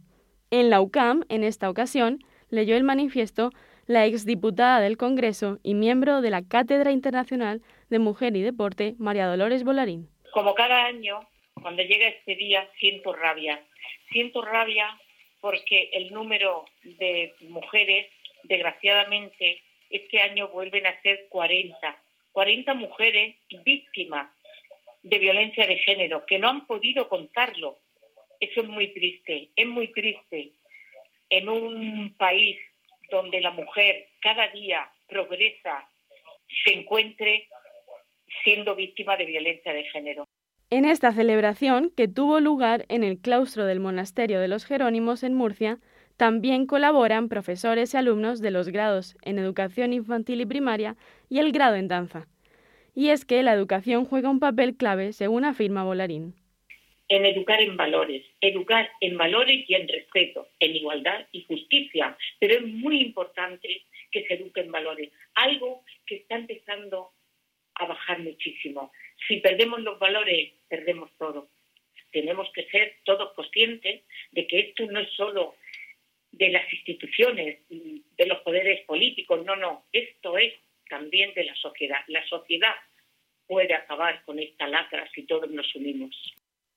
En 0.51 0.69
la 0.69 0.81
UCAM, 0.81 1.23
en 1.29 1.43
esta 1.43 1.69
ocasión, 1.69 2.19
leyó 2.49 2.75
el 2.75 2.83
manifiesto 2.83 3.51
la 3.85 4.05
exdiputada 4.05 4.79
del 4.79 4.97
Congreso 4.97 5.59
y 5.63 5.73
miembro 5.73 6.21
de 6.21 6.29
la 6.29 6.41
Cátedra 6.41 6.91
Internacional 6.91 7.61
de 7.89 7.99
Mujer 7.99 8.35
y 8.35 8.41
Deporte, 8.41 8.95
María 8.97 9.27
Dolores 9.27 9.63
Bolarín. 9.63 10.09
Como 10.33 10.55
cada 10.55 10.85
año, 10.85 11.19
cuando 11.61 11.81
llega 11.83 12.07
este 12.07 12.35
día, 12.35 12.67
siento 12.79 13.13
rabia. 13.13 13.61
Siento 14.11 14.41
rabia 14.41 14.87
porque 15.43 15.89
el 15.91 16.13
número 16.13 16.63
de 16.83 17.35
mujeres, 17.41 18.07
desgraciadamente, 18.43 19.61
este 19.89 20.21
año 20.21 20.47
vuelven 20.47 20.87
a 20.87 21.01
ser 21.01 21.25
40. 21.27 22.01
40 22.31 22.73
mujeres 22.75 23.35
víctimas 23.65 24.31
de 25.01 25.19
violencia 25.19 25.67
de 25.67 25.79
género 25.79 26.25
que 26.25 26.39
no 26.39 26.47
han 26.47 26.65
podido 26.65 27.09
contarlo. 27.09 27.79
Eso 28.39 28.61
es 28.61 28.67
muy 28.69 28.93
triste, 28.93 29.49
es 29.53 29.67
muy 29.67 29.89
triste. 29.89 30.53
En 31.29 31.49
un 31.49 32.15
país 32.17 32.57
donde 33.11 33.41
la 33.41 33.51
mujer 33.51 34.11
cada 34.21 34.47
día 34.47 34.89
progresa, 35.09 35.89
se 36.63 36.73
encuentre 36.73 37.49
siendo 38.45 38.75
víctima 38.75 39.17
de 39.17 39.25
violencia 39.25 39.73
de 39.73 39.83
género. 39.89 40.25
En 40.75 40.85
esta 40.85 41.11
celebración, 41.11 41.91
que 41.95 42.07
tuvo 42.07 42.39
lugar 42.39 42.87
en 42.89 43.03
el 43.03 43.19
claustro 43.19 43.67
del 43.67 43.79
Monasterio 43.79 44.39
de 44.39 44.47
los 44.47 44.65
Jerónimos 44.65 45.21
en 45.21 45.35
Murcia, 45.35 45.77
también 46.17 46.65
colaboran 46.65 47.29
profesores 47.29 47.93
y 47.93 47.97
alumnos 47.97 48.41
de 48.41 48.49
los 48.49 48.69
grados 48.69 49.15
en 49.21 49.37
educación 49.37 49.93
infantil 49.93 50.41
y 50.41 50.47
primaria 50.47 50.95
y 51.29 51.37
el 51.37 51.51
grado 51.51 51.75
en 51.75 51.89
danza. 51.89 52.25
Y 52.95 53.09
es 53.09 53.23
que 53.23 53.43
la 53.43 53.53
educación 53.53 54.05
juega 54.05 54.31
un 54.31 54.39
papel 54.39 54.75
clave, 54.75 55.13
según 55.13 55.45
afirma 55.45 55.83
Bolarín. 55.83 56.33
En 57.07 57.23
educar 57.27 57.61
en 57.61 57.77
valores, 57.77 58.25
educar 58.41 58.89
en 58.99 59.15
valores 59.15 59.69
y 59.69 59.75
en 59.75 59.87
respeto, 59.87 60.47
en 60.59 60.75
igualdad 60.75 61.27
y 61.31 61.43
justicia. 61.43 62.17
Pero 62.39 62.55
es 62.55 62.65
muy 62.65 62.99
importante 62.99 63.83
que 64.11 64.25
se 64.25 64.33
eduque 64.33 64.61
en 64.61 64.71
valores, 64.71 65.11
algo 65.35 65.83
que 66.07 66.15
está 66.15 66.33
empezando 66.33 67.11
a 67.75 67.85
bajar 67.85 68.19
muchísimo. 68.19 68.91
Si 69.27 69.37
perdemos 69.37 69.81
los 69.81 69.99
valores, 69.99 70.53
perdemos 70.73 71.11
todo. 71.19 71.49
Tenemos 72.11 72.49
que 72.55 72.65
ser 72.69 72.95
todos 73.05 73.33
conscientes 73.35 74.01
de 74.31 74.47
que 74.47 74.59
esto 74.59 74.87
no 74.87 74.99
es 74.99 75.11
solo 75.11 75.53
de 76.31 76.49
las 76.49 76.65
instituciones, 76.73 77.59
de 77.69 78.25
los 78.25 78.39
poderes 78.39 78.83
políticos, 78.87 79.45
no, 79.45 79.55
no, 79.55 79.85
esto 79.91 80.35
es 80.35 80.51
también 80.89 81.31
de 81.35 81.43
la 81.43 81.55
sociedad. 81.55 81.99
La 82.07 82.25
sociedad 82.27 82.73
puede 83.45 83.75
acabar 83.75 84.25
con 84.25 84.39
esta 84.39 84.67
lacra 84.67 85.07
si 85.13 85.27
todos 85.27 85.49
nos 85.51 85.75
unimos. 85.75 86.15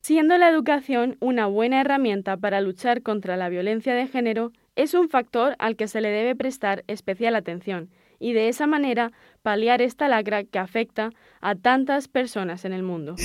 Siendo 0.02 0.36
la 0.36 0.50
educación 0.50 1.16
una 1.20 1.46
buena 1.46 1.80
herramienta 1.80 2.36
para 2.36 2.60
luchar 2.60 3.02
contra 3.02 3.38
la 3.38 3.48
violencia 3.48 3.94
de 3.94 4.08
género, 4.08 4.52
es 4.74 4.92
un 4.92 5.08
factor 5.08 5.56
al 5.58 5.76
que 5.76 5.88
se 5.88 6.02
le 6.02 6.10
debe 6.10 6.36
prestar 6.36 6.84
especial 6.86 7.34
atención 7.34 7.88
y 8.18 8.34
de 8.34 8.48
esa 8.48 8.66
manera 8.66 9.12
paliar 9.42 9.80
esta 9.80 10.06
lacra 10.08 10.44
que 10.44 10.58
afecta 10.58 11.10
a 11.40 11.54
tantas 11.54 12.08
personas 12.08 12.66
en 12.66 12.74
el 12.74 12.82
mundo. 12.82 13.16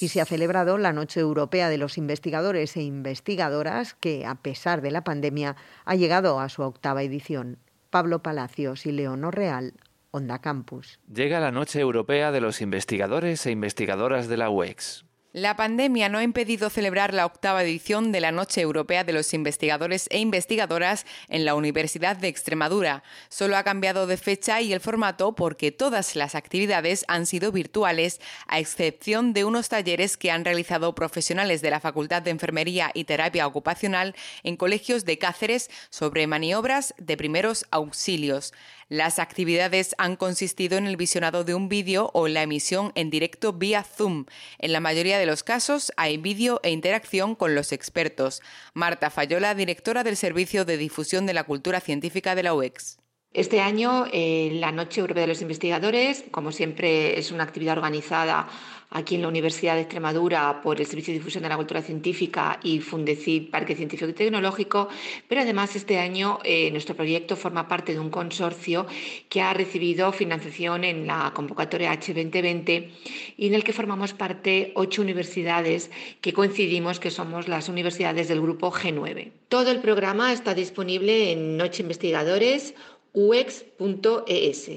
Y 0.00 0.08
se 0.08 0.20
ha 0.20 0.24
celebrado 0.24 0.78
la 0.78 0.92
Noche 0.92 1.20
Europea 1.20 1.68
de 1.68 1.78
los 1.78 1.98
Investigadores 1.98 2.76
e 2.76 2.82
Investigadoras, 2.82 3.94
que, 3.94 4.26
a 4.26 4.36
pesar 4.36 4.80
de 4.80 4.90
la 4.90 5.04
pandemia, 5.04 5.56
ha 5.84 5.94
llegado 5.94 6.40
a 6.40 6.48
su 6.48 6.62
octava 6.62 7.02
edición. 7.02 7.58
Pablo 7.90 8.22
Palacios 8.22 8.86
y 8.86 8.92
Leonor 8.92 9.34
Real, 9.34 9.74
Onda 10.10 10.40
Campus. 10.40 11.00
Llega 11.12 11.40
la 11.40 11.52
Noche 11.52 11.80
Europea 11.80 12.32
de 12.32 12.40
los 12.40 12.60
Investigadores 12.60 13.44
e 13.46 13.50
Investigadoras 13.50 14.28
de 14.28 14.36
la 14.36 14.50
UEX. 14.50 15.04
La 15.34 15.56
pandemia 15.56 16.08
no 16.08 16.16
ha 16.16 16.22
impedido 16.22 16.70
celebrar 16.70 17.12
la 17.12 17.26
octava 17.26 17.62
edición 17.62 18.12
de 18.12 18.20
la 18.20 18.32
Noche 18.32 18.62
Europea 18.62 19.04
de 19.04 19.12
los 19.12 19.34
Investigadores 19.34 20.06
e 20.10 20.20
Investigadoras 20.20 21.04
en 21.28 21.44
la 21.44 21.54
Universidad 21.54 22.16
de 22.16 22.28
Extremadura. 22.28 23.02
Solo 23.28 23.58
ha 23.58 23.62
cambiado 23.62 24.06
de 24.06 24.16
fecha 24.16 24.62
y 24.62 24.72
el 24.72 24.80
formato 24.80 25.34
porque 25.34 25.70
todas 25.70 26.16
las 26.16 26.34
actividades 26.34 27.04
han 27.08 27.26
sido 27.26 27.52
virtuales, 27.52 28.22
a 28.46 28.58
excepción 28.58 29.34
de 29.34 29.44
unos 29.44 29.68
talleres 29.68 30.16
que 30.16 30.30
han 30.30 30.46
realizado 30.46 30.94
profesionales 30.94 31.60
de 31.60 31.70
la 31.72 31.80
Facultad 31.80 32.22
de 32.22 32.30
Enfermería 32.30 32.90
y 32.94 33.04
Terapia 33.04 33.46
Ocupacional 33.46 34.16
en 34.44 34.56
colegios 34.56 35.04
de 35.04 35.18
Cáceres 35.18 35.68
sobre 35.90 36.26
maniobras 36.26 36.94
de 36.96 37.18
primeros 37.18 37.66
auxilios. 37.70 38.54
Las 38.88 39.18
actividades 39.18 39.94
han 39.98 40.16
consistido 40.16 40.78
en 40.78 40.86
el 40.86 40.96
visionado 40.96 41.44
de 41.44 41.54
un 41.54 41.68
vídeo 41.68 42.10
o 42.14 42.26
la 42.26 42.42
emisión 42.42 42.90
en 42.94 43.10
directo 43.10 43.52
vía 43.52 43.82
Zoom. 43.82 44.24
En 44.58 44.72
la 44.72 44.80
mayoría 44.80 45.18
de 45.18 45.26
los 45.26 45.42
casos 45.42 45.92
hay 45.98 46.16
vídeo 46.16 46.58
e 46.62 46.70
interacción 46.70 47.34
con 47.34 47.54
los 47.54 47.72
expertos. 47.72 48.40
Marta 48.72 49.10
Fayola, 49.10 49.54
directora 49.54 50.04
del 50.04 50.16
Servicio 50.16 50.64
de 50.64 50.78
Difusión 50.78 51.26
de 51.26 51.34
la 51.34 51.44
Cultura 51.44 51.80
Científica 51.80 52.34
de 52.34 52.42
la 52.44 52.54
UEX. 52.54 52.98
Este 53.34 53.60
año, 53.60 54.06
eh, 54.10 54.52
la 54.54 54.72
Noche 54.72 55.02
Europea 55.02 55.24
de 55.24 55.28
los 55.28 55.42
Investigadores, 55.42 56.24
como 56.30 56.50
siempre, 56.50 57.18
es 57.18 57.30
una 57.30 57.44
actividad 57.44 57.76
organizada 57.76 58.48
aquí 58.90 59.16
en 59.16 59.22
la 59.22 59.28
Universidad 59.28 59.74
de 59.74 59.82
Extremadura 59.82 60.62
por 60.62 60.80
el 60.80 60.86
Servicio 60.86 61.12
de 61.12 61.18
Difusión 61.18 61.42
de 61.42 61.48
la 61.48 61.56
Cultura 61.56 61.82
Científica 61.82 62.58
y 62.62 62.80
Fundecid 62.80 63.50
Parque 63.50 63.76
Científico 63.76 64.10
y 64.10 64.14
Tecnológico, 64.14 64.88
pero 65.28 65.42
además 65.42 65.76
este 65.76 65.98
año 65.98 66.38
eh, 66.44 66.70
nuestro 66.70 66.96
proyecto 66.96 67.36
forma 67.36 67.68
parte 67.68 67.92
de 67.92 68.00
un 68.00 68.10
consorcio 68.10 68.86
que 69.28 69.42
ha 69.42 69.52
recibido 69.52 70.12
financiación 70.12 70.84
en 70.84 71.06
la 71.06 71.32
convocatoria 71.34 71.92
H2020 71.92 72.90
y 73.36 73.46
en 73.46 73.54
el 73.54 73.64
que 73.64 73.72
formamos 73.72 74.14
parte 74.14 74.72
ocho 74.74 75.02
universidades 75.02 75.90
que 76.20 76.32
coincidimos 76.32 77.00
que 77.00 77.10
somos 77.10 77.48
las 77.48 77.68
universidades 77.68 78.28
del 78.28 78.40
grupo 78.40 78.72
G9. 78.72 79.32
Todo 79.48 79.70
el 79.70 79.80
programa 79.80 80.32
está 80.32 80.54
disponible 80.54 81.32
en 81.32 81.56
Noche 81.56 81.82
Investigadores 81.82 82.74
ux.es. 83.12 84.70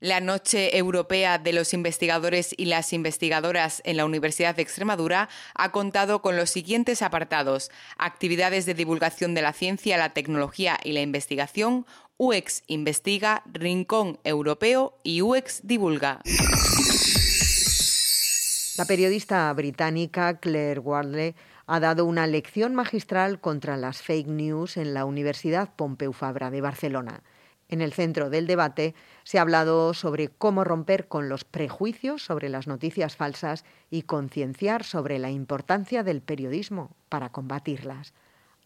La 0.00 0.20
Noche 0.20 0.78
Europea 0.78 1.36
de 1.36 1.52
los 1.52 1.74
Investigadores 1.74 2.54
y 2.56 2.64
las 2.64 2.94
Investigadoras 2.94 3.82
en 3.84 3.98
la 3.98 4.06
Universidad 4.06 4.54
de 4.54 4.62
Extremadura 4.62 5.28
ha 5.54 5.72
contado 5.72 6.22
con 6.22 6.38
los 6.38 6.48
siguientes 6.48 7.02
apartados. 7.02 7.70
Actividades 7.98 8.64
de 8.64 8.72
divulgación 8.72 9.34
de 9.34 9.42
la 9.42 9.52
ciencia, 9.52 9.98
la 9.98 10.14
tecnología 10.14 10.78
y 10.82 10.92
la 10.92 11.02
investigación, 11.02 11.84
UX 12.16 12.62
Investiga, 12.66 13.42
Rincón 13.44 14.18
Europeo 14.24 14.98
y 15.02 15.20
UX 15.20 15.60
Divulga. 15.64 16.22
La 18.78 18.86
periodista 18.86 19.52
británica 19.52 20.38
Claire 20.40 20.80
Wardley 20.80 21.34
ha 21.66 21.78
dado 21.78 22.06
una 22.06 22.26
lección 22.26 22.74
magistral 22.74 23.38
contra 23.38 23.76
las 23.76 24.00
fake 24.00 24.28
news 24.28 24.78
en 24.78 24.94
la 24.94 25.04
Universidad 25.04 25.74
Pompeu 25.76 26.14
Fabra 26.14 26.50
de 26.50 26.62
Barcelona. 26.62 27.22
En 27.68 27.82
el 27.82 27.92
centro 27.92 28.30
del 28.30 28.46
debate 28.46 28.94
se 29.30 29.38
ha 29.38 29.42
hablado 29.42 29.94
sobre 29.94 30.26
cómo 30.26 30.64
romper 30.64 31.06
con 31.06 31.28
los 31.28 31.44
prejuicios 31.44 32.24
sobre 32.24 32.48
las 32.48 32.66
noticias 32.66 33.14
falsas 33.14 33.64
y 33.88 34.02
concienciar 34.02 34.82
sobre 34.82 35.20
la 35.20 35.30
importancia 35.30 36.02
del 36.02 36.20
periodismo 36.20 36.96
para 37.08 37.28
combatirlas. 37.28 38.12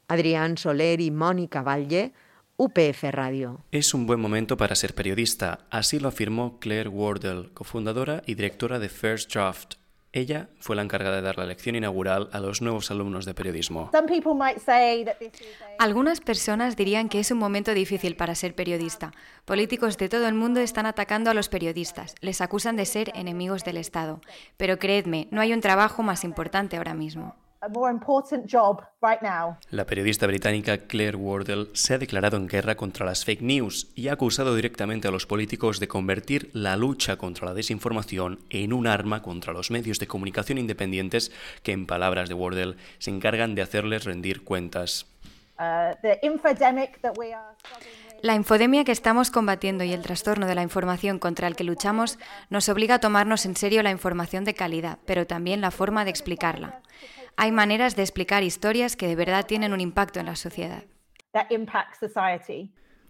Adrián 0.08 0.56
Soler 0.56 1.02
y 1.02 1.10
Mónica 1.10 1.60
Valle, 1.60 2.14
UPF 2.56 3.02
Radio. 3.10 3.62
Es 3.72 3.92
un 3.92 4.06
buen 4.06 4.20
momento 4.20 4.56
para 4.56 4.74
ser 4.74 4.94
periodista, 4.94 5.66
así 5.68 6.00
lo 6.00 6.08
afirmó 6.08 6.58
Claire 6.60 6.88
Wardle, 6.88 7.50
cofundadora 7.52 8.22
y 8.24 8.34
directora 8.34 8.78
de 8.78 8.88
First 8.88 9.34
Draft, 9.34 9.74
ella 10.14 10.48
fue 10.60 10.76
la 10.76 10.82
encargada 10.82 11.16
de 11.16 11.22
dar 11.22 11.38
la 11.38 11.44
lección 11.44 11.74
inaugural 11.74 12.28
a 12.32 12.38
los 12.38 12.62
nuevos 12.62 12.90
alumnos 12.92 13.24
de 13.24 13.34
periodismo. 13.34 13.90
Algunas 15.78 16.20
personas 16.20 16.76
dirían 16.76 17.08
que 17.08 17.18
es 17.18 17.30
un 17.32 17.38
momento 17.38 17.74
difícil 17.74 18.14
para 18.14 18.36
ser 18.36 18.54
periodista. 18.54 19.12
Políticos 19.44 19.98
de 19.98 20.08
todo 20.08 20.28
el 20.28 20.34
mundo 20.34 20.60
están 20.60 20.86
atacando 20.86 21.30
a 21.30 21.34
los 21.34 21.48
periodistas, 21.48 22.14
les 22.20 22.40
acusan 22.40 22.76
de 22.76 22.86
ser 22.86 23.10
enemigos 23.16 23.64
del 23.64 23.76
Estado. 23.76 24.20
Pero 24.56 24.78
creedme, 24.78 25.26
no 25.32 25.40
hay 25.40 25.52
un 25.52 25.60
trabajo 25.60 26.04
más 26.04 26.22
importante 26.22 26.76
ahora 26.76 26.94
mismo. 26.94 27.34
La 29.70 29.86
periodista 29.86 30.26
británica 30.26 30.78
Claire 30.78 31.16
Wardle 31.16 31.68
se 31.72 31.94
ha 31.94 31.98
declarado 31.98 32.36
en 32.36 32.46
guerra 32.46 32.76
contra 32.76 33.06
las 33.06 33.24
fake 33.24 33.42
news 33.42 33.90
y 33.94 34.08
ha 34.08 34.14
acusado 34.14 34.54
directamente 34.54 35.08
a 35.08 35.10
los 35.10 35.26
políticos 35.26 35.80
de 35.80 35.88
convertir 35.88 36.50
la 36.52 36.76
lucha 36.76 37.16
contra 37.16 37.46
la 37.46 37.54
desinformación 37.54 38.40
en 38.50 38.72
un 38.72 38.86
arma 38.86 39.22
contra 39.22 39.52
los 39.52 39.70
medios 39.70 39.98
de 39.98 40.06
comunicación 40.06 40.58
independientes 40.58 41.32
que, 41.62 41.72
en 41.72 41.86
palabras 41.86 42.28
de 42.28 42.34
Wardle, 42.34 42.76
se 42.98 43.10
encargan 43.10 43.54
de 43.54 43.62
hacerles 43.62 44.04
rendir 44.04 44.44
cuentas. 44.44 45.06
Uh, 45.58 45.94
la 48.22 48.34
infodemia 48.34 48.84
que 48.84 48.92
estamos 48.92 49.30
combatiendo 49.30 49.84
y 49.84 49.92
el 49.92 50.02
trastorno 50.02 50.46
de 50.46 50.54
la 50.54 50.62
información 50.62 51.18
contra 51.18 51.46
el 51.46 51.56
que 51.56 51.62
luchamos 51.62 52.18
nos 52.50 52.68
obliga 52.68 52.96
a 52.96 52.98
tomarnos 52.98 53.46
en 53.46 53.54
serio 53.54 53.82
la 53.82 53.90
información 53.90 54.44
de 54.44 54.54
calidad, 54.54 54.98
pero 55.04 55.26
también 55.26 55.60
la 55.60 55.70
forma 55.70 56.04
de 56.04 56.10
explicarla. 56.10 56.80
Hay 57.36 57.50
maneras 57.50 57.96
de 57.96 58.02
explicar 58.02 58.42
historias 58.42 58.96
que 58.96 59.08
de 59.08 59.16
verdad 59.16 59.46
tienen 59.46 59.72
un 59.72 59.80
impacto 59.80 60.20
en 60.20 60.26
la 60.26 60.36
sociedad. 60.36 60.84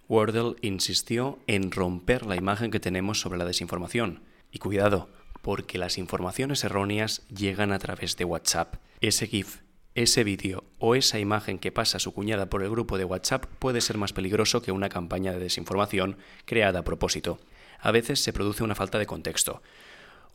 Wardle 0.09 0.57
insistió 0.63 1.39
en 1.47 1.71
romper 1.71 2.25
la 2.27 2.37
imagen 2.37 2.71
que 2.71 2.81
tenemos 2.81 3.21
sobre 3.21 3.39
la 3.39 3.45
desinformación. 3.45 4.23
Y 4.51 4.59
cuidado, 4.59 5.09
porque 5.43 5.79
las 5.79 5.99
informaciones 5.99 6.65
erróneas 6.65 7.27
llegan 7.29 7.73
a 7.73 7.79
través 7.79 8.17
de 8.17 8.25
WhatsApp. 8.25 8.77
Ese 9.01 9.27
GIF, 9.27 9.61
ese 9.95 10.25
vídeo 10.25 10.65
o 10.79 10.95
esa 10.95 11.19
imagen 11.19 11.59
que 11.59 11.73
pasa 11.73 11.99
su 11.99 12.13
cuñada 12.13 12.49
por 12.49 12.63
el 12.63 12.71
grupo 12.71 12.97
de 12.97 13.05
WhatsApp 13.05 13.45
puede 13.59 13.81
ser 13.81 13.99
más 13.99 14.13
peligroso 14.13 14.63
que 14.63 14.73
una 14.73 14.89
campaña 14.89 15.33
de 15.33 15.39
desinformación 15.39 16.17
creada 16.47 16.81
a 16.81 16.85
propósito. 16.85 17.39
A 17.79 17.93
veces 17.93 18.21
se 18.21 18.33
produce 18.33 18.65
una 18.65 18.75
falta 18.75 18.99
de 18.99 19.07
contexto. 19.07 19.63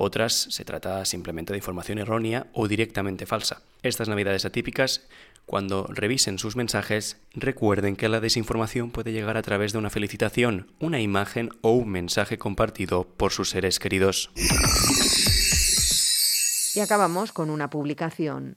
Otras 0.01 0.47
se 0.49 0.63
trata 0.63 1.03
simplemente 1.03 1.51
de 1.51 1.57
información 1.57 1.99
errónea 1.99 2.47
o 2.53 2.69
directamente 2.69 3.25
falsa. 3.25 3.63
Estas 3.83 4.07
navidades 4.07 4.45
atípicas, 4.45 5.05
cuando 5.45 5.87
revisen 5.89 6.39
sus 6.39 6.55
mensajes, 6.55 7.17
recuerden 7.33 7.97
que 7.97 8.07
la 8.07 8.21
desinformación 8.21 8.91
puede 8.91 9.11
llegar 9.11 9.35
a 9.35 9.41
través 9.41 9.73
de 9.73 9.77
una 9.77 9.89
felicitación, 9.89 10.71
una 10.79 11.01
imagen 11.01 11.49
o 11.59 11.71
un 11.71 11.89
mensaje 11.89 12.37
compartido 12.37 13.09
por 13.17 13.33
sus 13.33 13.49
seres 13.49 13.77
queridos. 13.77 14.31
Y 16.75 16.79
acabamos 16.79 17.33
con 17.33 17.49
una 17.49 17.69
publicación. 17.69 18.55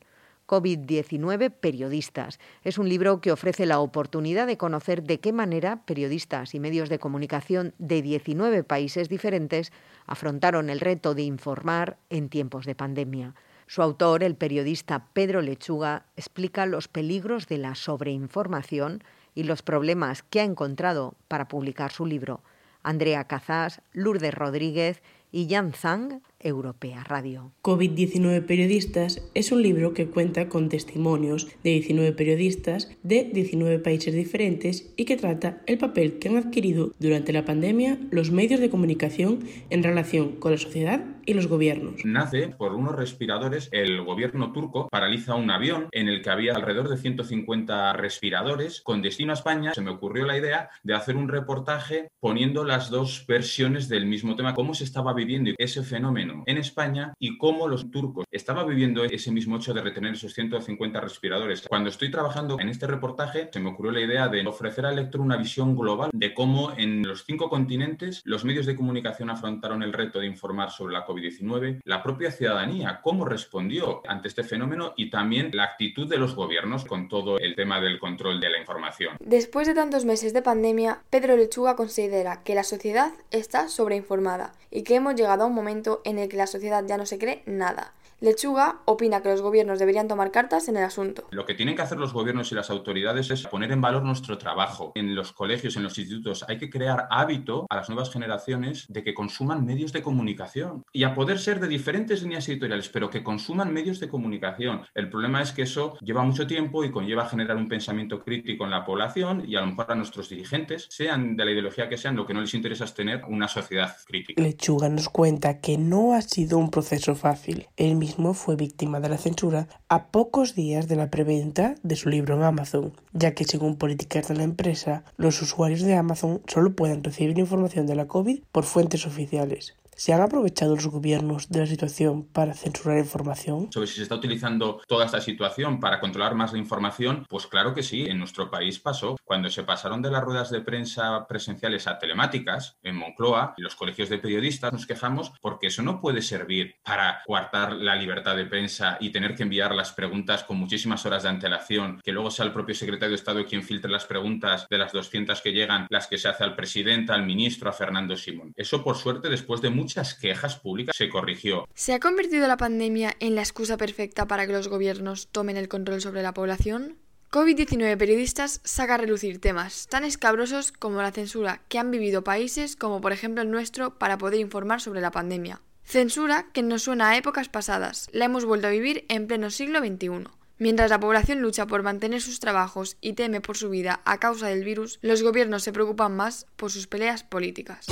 COVID-19 0.53 1.51
Periodistas. 1.51 2.39
Es 2.63 2.77
un 2.77 2.87
libro 2.87 3.23
que 3.23 3.33
ofrece 3.33 3.65
la 3.65 3.81
oportunidad 3.81 4.47
de 4.47 4.59
conocer 4.59 5.03
de 5.03 5.19
qué 5.19 5.33
manera 5.33 5.87
periodistas 5.87 6.55
y 6.55 6.61
medios 6.61 6.91
de 6.91 6.99
comunicación 6.99 7.73
de 7.79 8.03
19 8.03 8.63
países 8.63 9.09
diferentes 9.09 9.73
afrontaron 10.05 10.69
el 10.69 10.81
reto 10.81 11.15
de 11.15 11.23
informar 11.23 11.97
en 12.11 12.29
tiempos 12.29 12.67
de 12.67 12.75
pandemia. 12.75 13.35
Su 13.67 13.81
autor, 13.81 14.23
el 14.23 14.35
periodista 14.35 15.07
Pedro 15.15 15.41
Lechuga, 15.41 16.05
explica 16.17 16.67
los 16.67 16.87
peligros 16.87 17.47
de 17.47 17.57
la 17.57 17.75
sobreinformación 17.75 19.03
y 19.35 19.45
los 19.45 19.63
problemas 19.63 20.23
que 20.23 20.41
ha 20.41 20.45
encontrado 20.45 21.15
para 21.29 21.49
publicar 21.49 21.93
su 21.93 22.05
libro. 22.05 22.43
Andrea 22.83 23.25
Cazás, 23.25 23.81
Lourdes 23.93 24.35
Rodríguez 24.35 25.03
y 25.31 25.49
Jan 25.49 25.73
Zhang 25.73 26.21
Europea 26.43 27.05
Radio. 27.05 27.53
COVID-19 27.63 28.45
Periodistas 28.47 29.23
es 29.35 29.53
un 29.53 29.63
libro 29.63 29.95
que 29.95 30.07
cuenta 30.07 30.49
con 30.49 30.69
testimonios 30.69 31.49
de 31.63 31.71
19 31.71 32.13
periodistas 32.13 32.91
de 33.03 33.25
19 33.25 33.79
países 33.79 34.15
diferentes 34.15 34.93
y 34.97 35.05
que 35.05 35.17
trata 35.17 35.63
el 35.67 35.79
papel 35.79 36.19
que 36.19 36.29
han 36.29 36.37
adquirido 36.37 36.93
durante 36.99 37.33
la 37.33 37.45
pandemia 37.45 37.99
los 38.11 38.31
medios 38.31 38.61
de 38.61 38.71
comunicación 38.71 39.41
en 39.71 39.83
relación 39.83 40.33
con 40.37 40.53
la 40.53 40.59
sociedad 40.59 41.05
y 41.25 41.35
los 41.35 41.47
gobiernos. 41.47 42.05
Nace 42.05 42.49
por 42.49 42.75
unos 42.75 42.97
respiradores. 42.97 43.69
El 43.73 44.03
gobierno 44.03 44.53
turco 44.53 44.89
paraliza 44.89 45.35
un 45.35 45.51
avión 45.51 45.89
en 45.93 46.09
el 46.09 46.23
que 46.23 46.31
había 46.31 46.55
alrededor 46.55 46.89
de 46.89 46.97
150 46.97 47.93
respiradores 47.95 48.81
con 48.83 49.03
destino 49.03 49.33
a 49.33 49.35
España. 49.35 49.75
Se 49.75 49.83
me 49.83 49.91
ocurrió 49.91 50.27
la 50.27 50.37
idea 50.37 50.71
de 50.83 50.95
hacer 50.95 51.17
un 51.17 51.29
reportaje 51.29 52.11
poniendo 52.21 52.65
las 52.65 52.91
dos 52.91 53.25
versiones 53.27 53.89
del 53.89 54.07
mismo 54.07 54.37
tema, 54.37 54.55
cómo 54.55 54.75
se 54.75 54.85
estaba 54.85 55.15
viviendo 55.15 55.53
ese 55.59 55.83
fenómeno 55.83 56.32
en 56.47 56.59
España 56.59 57.15
y 57.19 57.39
cómo 57.39 57.69
los 57.69 57.91
turcos 57.91 58.27
estaban 58.31 58.67
viviendo 58.69 59.05
ese 59.05 59.31
mismo 59.31 59.57
hecho 59.57 59.75
de 59.75 59.83
retener 59.83 60.15
esos 60.15 60.35
150 60.35 61.01
respiradores. 61.01 61.67
Cuando 61.69 61.91
estoy 61.91 62.11
trabajando 62.11 62.59
en 62.61 62.69
este 62.69 62.87
reportaje, 62.87 63.49
se 63.53 63.61
me 63.61 63.71
ocurrió 63.71 63.93
la 63.93 64.01
idea 64.01 64.29
de 64.29 64.47
ofrecer 64.47 64.87
al 64.87 64.97
lector 64.97 65.21
una 65.21 65.37
visión 65.37 65.77
global 65.77 66.11
de 66.13 66.35
cómo 66.35 66.73
en 66.77 67.03
los 67.07 67.25
cinco 67.25 67.49
continentes 67.49 68.23
los 68.25 68.45
medios 68.45 68.67
de 68.67 68.77
comunicación 68.77 69.31
afrontaron 69.31 69.83
el 69.83 69.93
reto 69.93 70.19
de 70.19 70.27
informar 70.27 70.71
sobre 70.71 70.93
la 70.93 71.07
COVID-19, 71.07 71.81
la 71.85 72.03
propia 72.03 72.31
ciudadanía, 72.31 73.01
cómo 73.03 73.25
respondió 73.25 74.03
ante 74.07 74.29
este 74.29 74.45
fenómeno 74.45 74.95
y 74.97 75.11
también 75.11 75.51
la 75.53 75.65
actitud 75.65 76.09
de 76.09 76.19
los 76.19 76.35
gobiernos 76.35 76.85
con 76.85 77.09
todo 77.09 77.39
el 77.39 77.55
tema 77.55 77.81
del 77.81 77.99
control 77.99 78.41
de 78.41 78.51
la 78.51 78.59
información. 78.59 79.17
Después 79.21 79.67
de 79.67 79.75
tantos 79.75 80.05
meses 80.05 80.33
de 80.33 80.43
pandemia, 80.43 81.03
Pedro 81.11 81.37
Lechuga 81.37 81.77
considera 81.77 82.43
que 82.43 82.55
la 82.55 82.65
sociedad 82.65 83.13
está 83.31 83.69
sobreinformada 83.69 84.53
y 84.71 84.83
que 84.83 84.95
hemos 84.95 85.15
llegado 85.15 85.45
a 85.45 85.47
un 85.47 85.55
momento 85.55 86.01
en 86.05 86.19
el 86.19 86.22
que 86.29 86.37
la 86.37 86.47
sociedad 86.47 86.85
ya 86.87 86.97
no 86.97 87.07
se 87.07 87.19
cree 87.19 87.43
nada. 87.47 87.93
Lechuga 88.23 88.83
opina 88.85 89.21
que 89.21 89.31
los 89.31 89.43
gobiernos 89.43 89.81
deberían 89.81 90.07
tomar 90.07 90.31
cartas 90.31 90.69
en 90.69 90.77
el 90.77 90.85
asunto. 90.85 91.27
Lo 91.33 91.45
que 91.45 91.55
tienen 91.55 91.75
que 91.75 91.83
hacer 91.83 91.99
los 91.99 92.13
gobiernos 92.13 92.53
y 92.53 92.55
las 92.55 92.71
autoridades 92.71 93.33
es 93.33 93.49
poner 93.49 93.73
en 93.73 93.81
valor 93.81 94.05
nuestro 94.05 94.39
trabajo. 94.39 94.93
En 94.95 95.17
los 95.17 95.33
colegios, 95.33 95.75
en 95.75 95.83
los 95.83 95.99
institutos, 95.99 96.45
hay 96.47 96.57
que 96.57 96.71
crear 96.71 97.09
hábito 97.11 97.67
a 97.69 97.75
las 97.75 97.89
nuevas 97.89 98.13
generaciones 98.13 98.87
de 98.89 99.03
que 99.03 99.13
consuman 99.13 99.67
medios 99.67 99.93
de 99.93 100.03
comunicación 100.03 100.85
y 100.93 101.03
a 101.03 101.17
poder 101.17 101.41
ser 101.41 101.59
de 101.59 101.67
diferentes 101.67 102.23
líneas 102.23 102.49
editoriales, 102.49 102.89
pero 102.91 103.11
que 103.11 103.25
consuman 103.25 103.73
medios 103.73 103.99
de 103.99 104.09
comunicación. 104.09 104.83
El 104.95 105.11
problema 105.11 105.43
es 105.43 105.51
que 105.51 105.63
eso 105.63 105.99
lleva 106.01 106.23
mucho 106.23 106.47
tiempo 106.47 106.85
y 106.85 106.93
conlleva 106.93 107.29
generar 107.29 107.57
un 107.57 107.67
pensamiento 107.67 108.23
crítico 108.23 108.63
en 108.63 108.71
la 108.71 108.85
población 108.85 109.43
y 109.49 109.57
a 109.57 109.63
lo 109.63 109.67
mejor 109.67 109.87
a 109.89 109.97
nuestros 109.97 110.29
dirigentes, 110.29 110.87
sean 110.91 111.35
de 111.35 111.45
la 111.45 111.51
ideología 111.51 111.89
que 111.89 111.99
sean, 111.99 112.15
lo 112.15 112.25
que 112.25 112.35
no 112.35 112.41
les 112.43 112.55
interesa 112.55 112.85
es 112.85 112.95
tener 112.95 113.25
una 113.27 113.49
sociedad 113.49 113.97
crítica. 114.07 114.41
Lechuga 114.41 114.89
nos 114.89 115.09
cuenta 115.09 115.61
que 115.61 115.77
no 115.77 116.15
ha 116.15 116.23
sido 116.23 116.59
un 116.59 116.71
proceso 116.71 117.17
fácil. 117.17 117.67
El 117.77 117.97
mismo 117.97 118.12
fue 118.35 118.57
víctima 118.57 119.01
de 119.01 119.09
la 119.09 119.19
censura 119.19 119.69
a 119.89 120.09
pocos 120.09 120.55
días 120.55 120.89
de 120.89 120.97
la 120.97 121.11
preventa 121.11 121.75
de 121.83 121.97
su 121.97 122.09
libro 122.09 122.35
en 122.35 122.43
Amazon, 122.43 122.93
ya 123.13 123.35
que 123.35 123.45
según 123.45 123.77
políticas 123.77 124.29
de 124.29 124.35
la 124.35 124.43
empresa, 124.43 125.05
los 125.17 125.41
usuarios 125.43 125.83
de 125.83 125.95
Amazon 125.95 126.43
solo 126.47 126.75
pueden 126.75 127.03
recibir 127.03 127.39
información 127.39 127.87
de 127.87 127.97
la 127.97 128.09
COVID 128.09 128.43
por 128.53 128.65
fuentes 128.65 129.07
oficiales. 129.07 129.77
¿Se 129.95 130.13
han 130.13 130.23
aprovechado 130.23 130.75
los 130.75 130.87
gobiernos 130.87 131.49
de 131.51 131.61
la 131.61 131.67
situación 131.67 132.25
para 132.25 132.55
censurar 132.55 132.99
información? 132.99 133.71
Sobre 133.73 133.87
si 133.87 133.97
se 133.97 134.03
está 134.03 134.15
utilizando 134.15 134.81
toda 134.89 135.05
esta 135.05 135.21
situación 135.21 135.81
para 135.81 136.01
controlar 136.01 136.35
más 136.35 136.53
la 136.53 136.59
información, 136.59 137.27
pues 137.29 137.47
claro 137.47 137.75
que 137.75 137.83
sí, 137.83 138.07
en 138.07 138.19
nuestro 138.19 138.51
país 138.51 138.79
pasó. 138.79 139.17
Cuando 139.23 139.51
se 139.51 139.65
pasaron 139.65 140.01
de 140.03 140.11
las 140.11 140.25
ruedas 140.25 140.51
de 140.51 140.63
prensa 140.63 141.27
presenciales 141.29 141.87
a 141.87 141.99
telemáticas 141.99 142.79
en 142.83 142.97
Moncloa, 142.97 143.55
los 143.59 143.77
colegios 143.77 144.09
de 144.09 144.19
periodistas 144.19 144.73
nos 144.73 144.87
quejamos 144.87 145.33
porque 145.41 145.67
eso 145.67 145.83
no 145.83 146.01
puede 146.01 146.23
servir 146.23 146.77
para 146.83 147.23
coartar 147.27 147.73
la 147.75 147.95
libertad 147.95 148.35
de 148.35 148.47
prensa 148.47 148.97
y 148.99 149.11
tener 149.11 149.35
que 149.35 149.43
enviar 149.43 149.75
las 149.75 149.93
preguntas 149.93 150.43
con 150.43 150.57
muchísimas 150.57 151.05
horas 151.05 151.23
de 151.23 151.29
antelación, 151.29 152.01
que 152.03 152.13
luego 152.13 152.31
sea 152.31 152.47
el 152.47 152.53
propio 152.53 152.75
secretario 152.75 153.11
de 153.11 153.17
Estado 153.17 153.45
quien 153.45 153.63
filtre 153.63 153.91
las 153.91 154.07
preguntas 154.07 154.67
de 154.71 154.79
las 154.79 154.93
200 154.93 155.41
que 155.43 155.53
llegan, 155.53 155.87
las 155.91 156.07
que 156.07 156.19
se 156.19 156.29
hace 156.29 156.45
al 156.45 156.57
presidente, 156.57 157.13
al 157.13 157.27
ministro, 157.27 157.69
a 157.69 157.73
Fernando 157.73 158.17
Simón. 158.17 158.53
Eso, 158.57 158.83
por 158.83 158.97
suerte, 158.97 159.29
después 159.29 159.61
de 159.61 159.82
muchas 159.83 160.15
quejas 160.15 160.57
públicas 160.57 160.97
se 160.97 161.09
corrigió. 161.09 161.67
¿Se 161.75 161.93
ha 161.93 162.01
convertido 162.01 162.47
la 162.47 162.57
pandemia 162.57 163.15
en 163.21 163.35
la 163.35 163.43
excusa 163.43 163.77
perfecta 163.77 164.27
para 164.27 164.47
que 164.47 164.53
los 164.53 164.69
gobiernos 164.69 165.29
tomen 165.29 165.57
el 165.57 165.69
control 165.69 166.01
sobre 166.01 166.23
la 166.23 166.33
población? 166.33 166.99
COVID-19 167.31 167.97
periodistas 167.97 168.61
saca 168.63 168.95
a 168.95 168.99
relucir 168.99 169.41
temas 169.41 169.87
tan 169.89 170.05
escabrosos 170.05 170.71
como 170.71 171.01
la 171.01 171.13
censura 171.13 171.63
que 171.69 171.79
han 171.79 171.91
vivido 171.91 172.23
países 172.23 172.77
como 172.77 173.01
por 173.01 173.13
ejemplo 173.13 173.43
el 173.43 173.51
nuestro 173.51 173.99
para 173.99 174.19
poder 174.19 174.39
informar 174.39 174.81
sobre 174.81 175.01
la 175.01 175.11
pandemia. 175.11 175.63
Censura 175.83 176.47
que 176.53 176.63
nos 176.63 176.83
suena 176.83 177.09
a 177.09 177.17
épocas 177.17 177.49
pasadas, 177.49 178.09
la 178.13 178.27
hemos 178.27 178.45
vuelto 178.45 178.67
a 178.69 178.71
vivir 178.71 179.05
en 179.09 179.27
pleno 179.27 179.51
siglo 179.51 179.81
XXI. 179.81 180.29
Mientras 180.59 180.91
la 180.91 181.01
población 181.01 181.41
lucha 181.41 181.67
por 181.67 181.83
mantener 181.83 182.23
sus 182.23 182.39
trabajos 182.39 182.97
y 183.01 183.15
teme 183.15 183.41
por 183.41 183.57
su 183.57 183.69
vida 183.69 184.01
a 184.05 184.21
causa 184.21 184.47
del 184.47 184.63
virus, 184.63 184.99
los 185.03 185.23
gobiernos 185.23 185.65
se 185.65 185.73
preocupan 185.73 186.15
más 186.15 186.47
por 186.57 186.71
sus 186.71 186.87
peleas 186.87 187.25
políticas. 187.25 187.87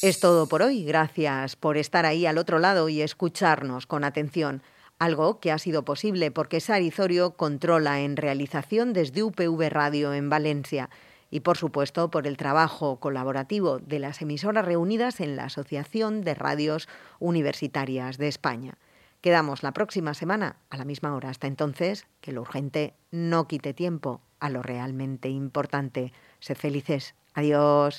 Es 0.00 0.20
todo 0.20 0.46
por 0.46 0.62
hoy. 0.62 0.84
Gracias 0.84 1.56
por 1.56 1.76
estar 1.76 2.06
ahí 2.06 2.24
al 2.24 2.38
otro 2.38 2.58
lado 2.58 2.88
y 2.88 3.02
escucharnos 3.02 3.86
con 3.86 4.04
atención. 4.04 4.62
Algo 4.98 5.40
que 5.40 5.52
ha 5.52 5.58
sido 5.58 5.84
posible 5.84 6.30
porque 6.30 6.60
Sari 6.60 6.90
Zorio 6.90 7.32
controla 7.32 8.00
en 8.00 8.16
realización 8.16 8.92
desde 8.92 9.22
UPV 9.22 9.68
Radio 9.68 10.14
en 10.14 10.30
Valencia 10.30 10.88
y 11.30 11.40
por 11.40 11.56
supuesto 11.56 12.10
por 12.10 12.26
el 12.26 12.36
trabajo 12.36 13.00
colaborativo 13.00 13.80
de 13.80 13.98
las 13.98 14.22
emisoras 14.22 14.64
reunidas 14.64 15.20
en 15.20 15.36
la 15.36 15.44
Asociación 15.44 16.22
de 16.22 16.34
Radios 16.34 16.88
Universitarias 17.18 18.18
de 18.18 18.28
España. 18.28 18.78
Quedamos 19.20 19.62
la 19.62 19.72
próxima 19.72 20.14
semana 20.14 20.56
a 20.70 20.76
la 20.76 20.84
misma 20.84 21.14
hora. 21.14 21.30
Hasta 21.30 21.48
entonces, 21.48 22.06
que 22.20 22.32
lo 22.32 22.42
urgente 22.42 22.94
no 23.10 23.48
quite 23.48 23.74
tiempo 23.74 24.20
a 24.38 24.48
lo 24.48 24.62
realmente 24.62 25.28
importante. 25.28 26.12
Sed 26.40 26.56
felices. 26.58 27.14
Adiós. 27.34 27.98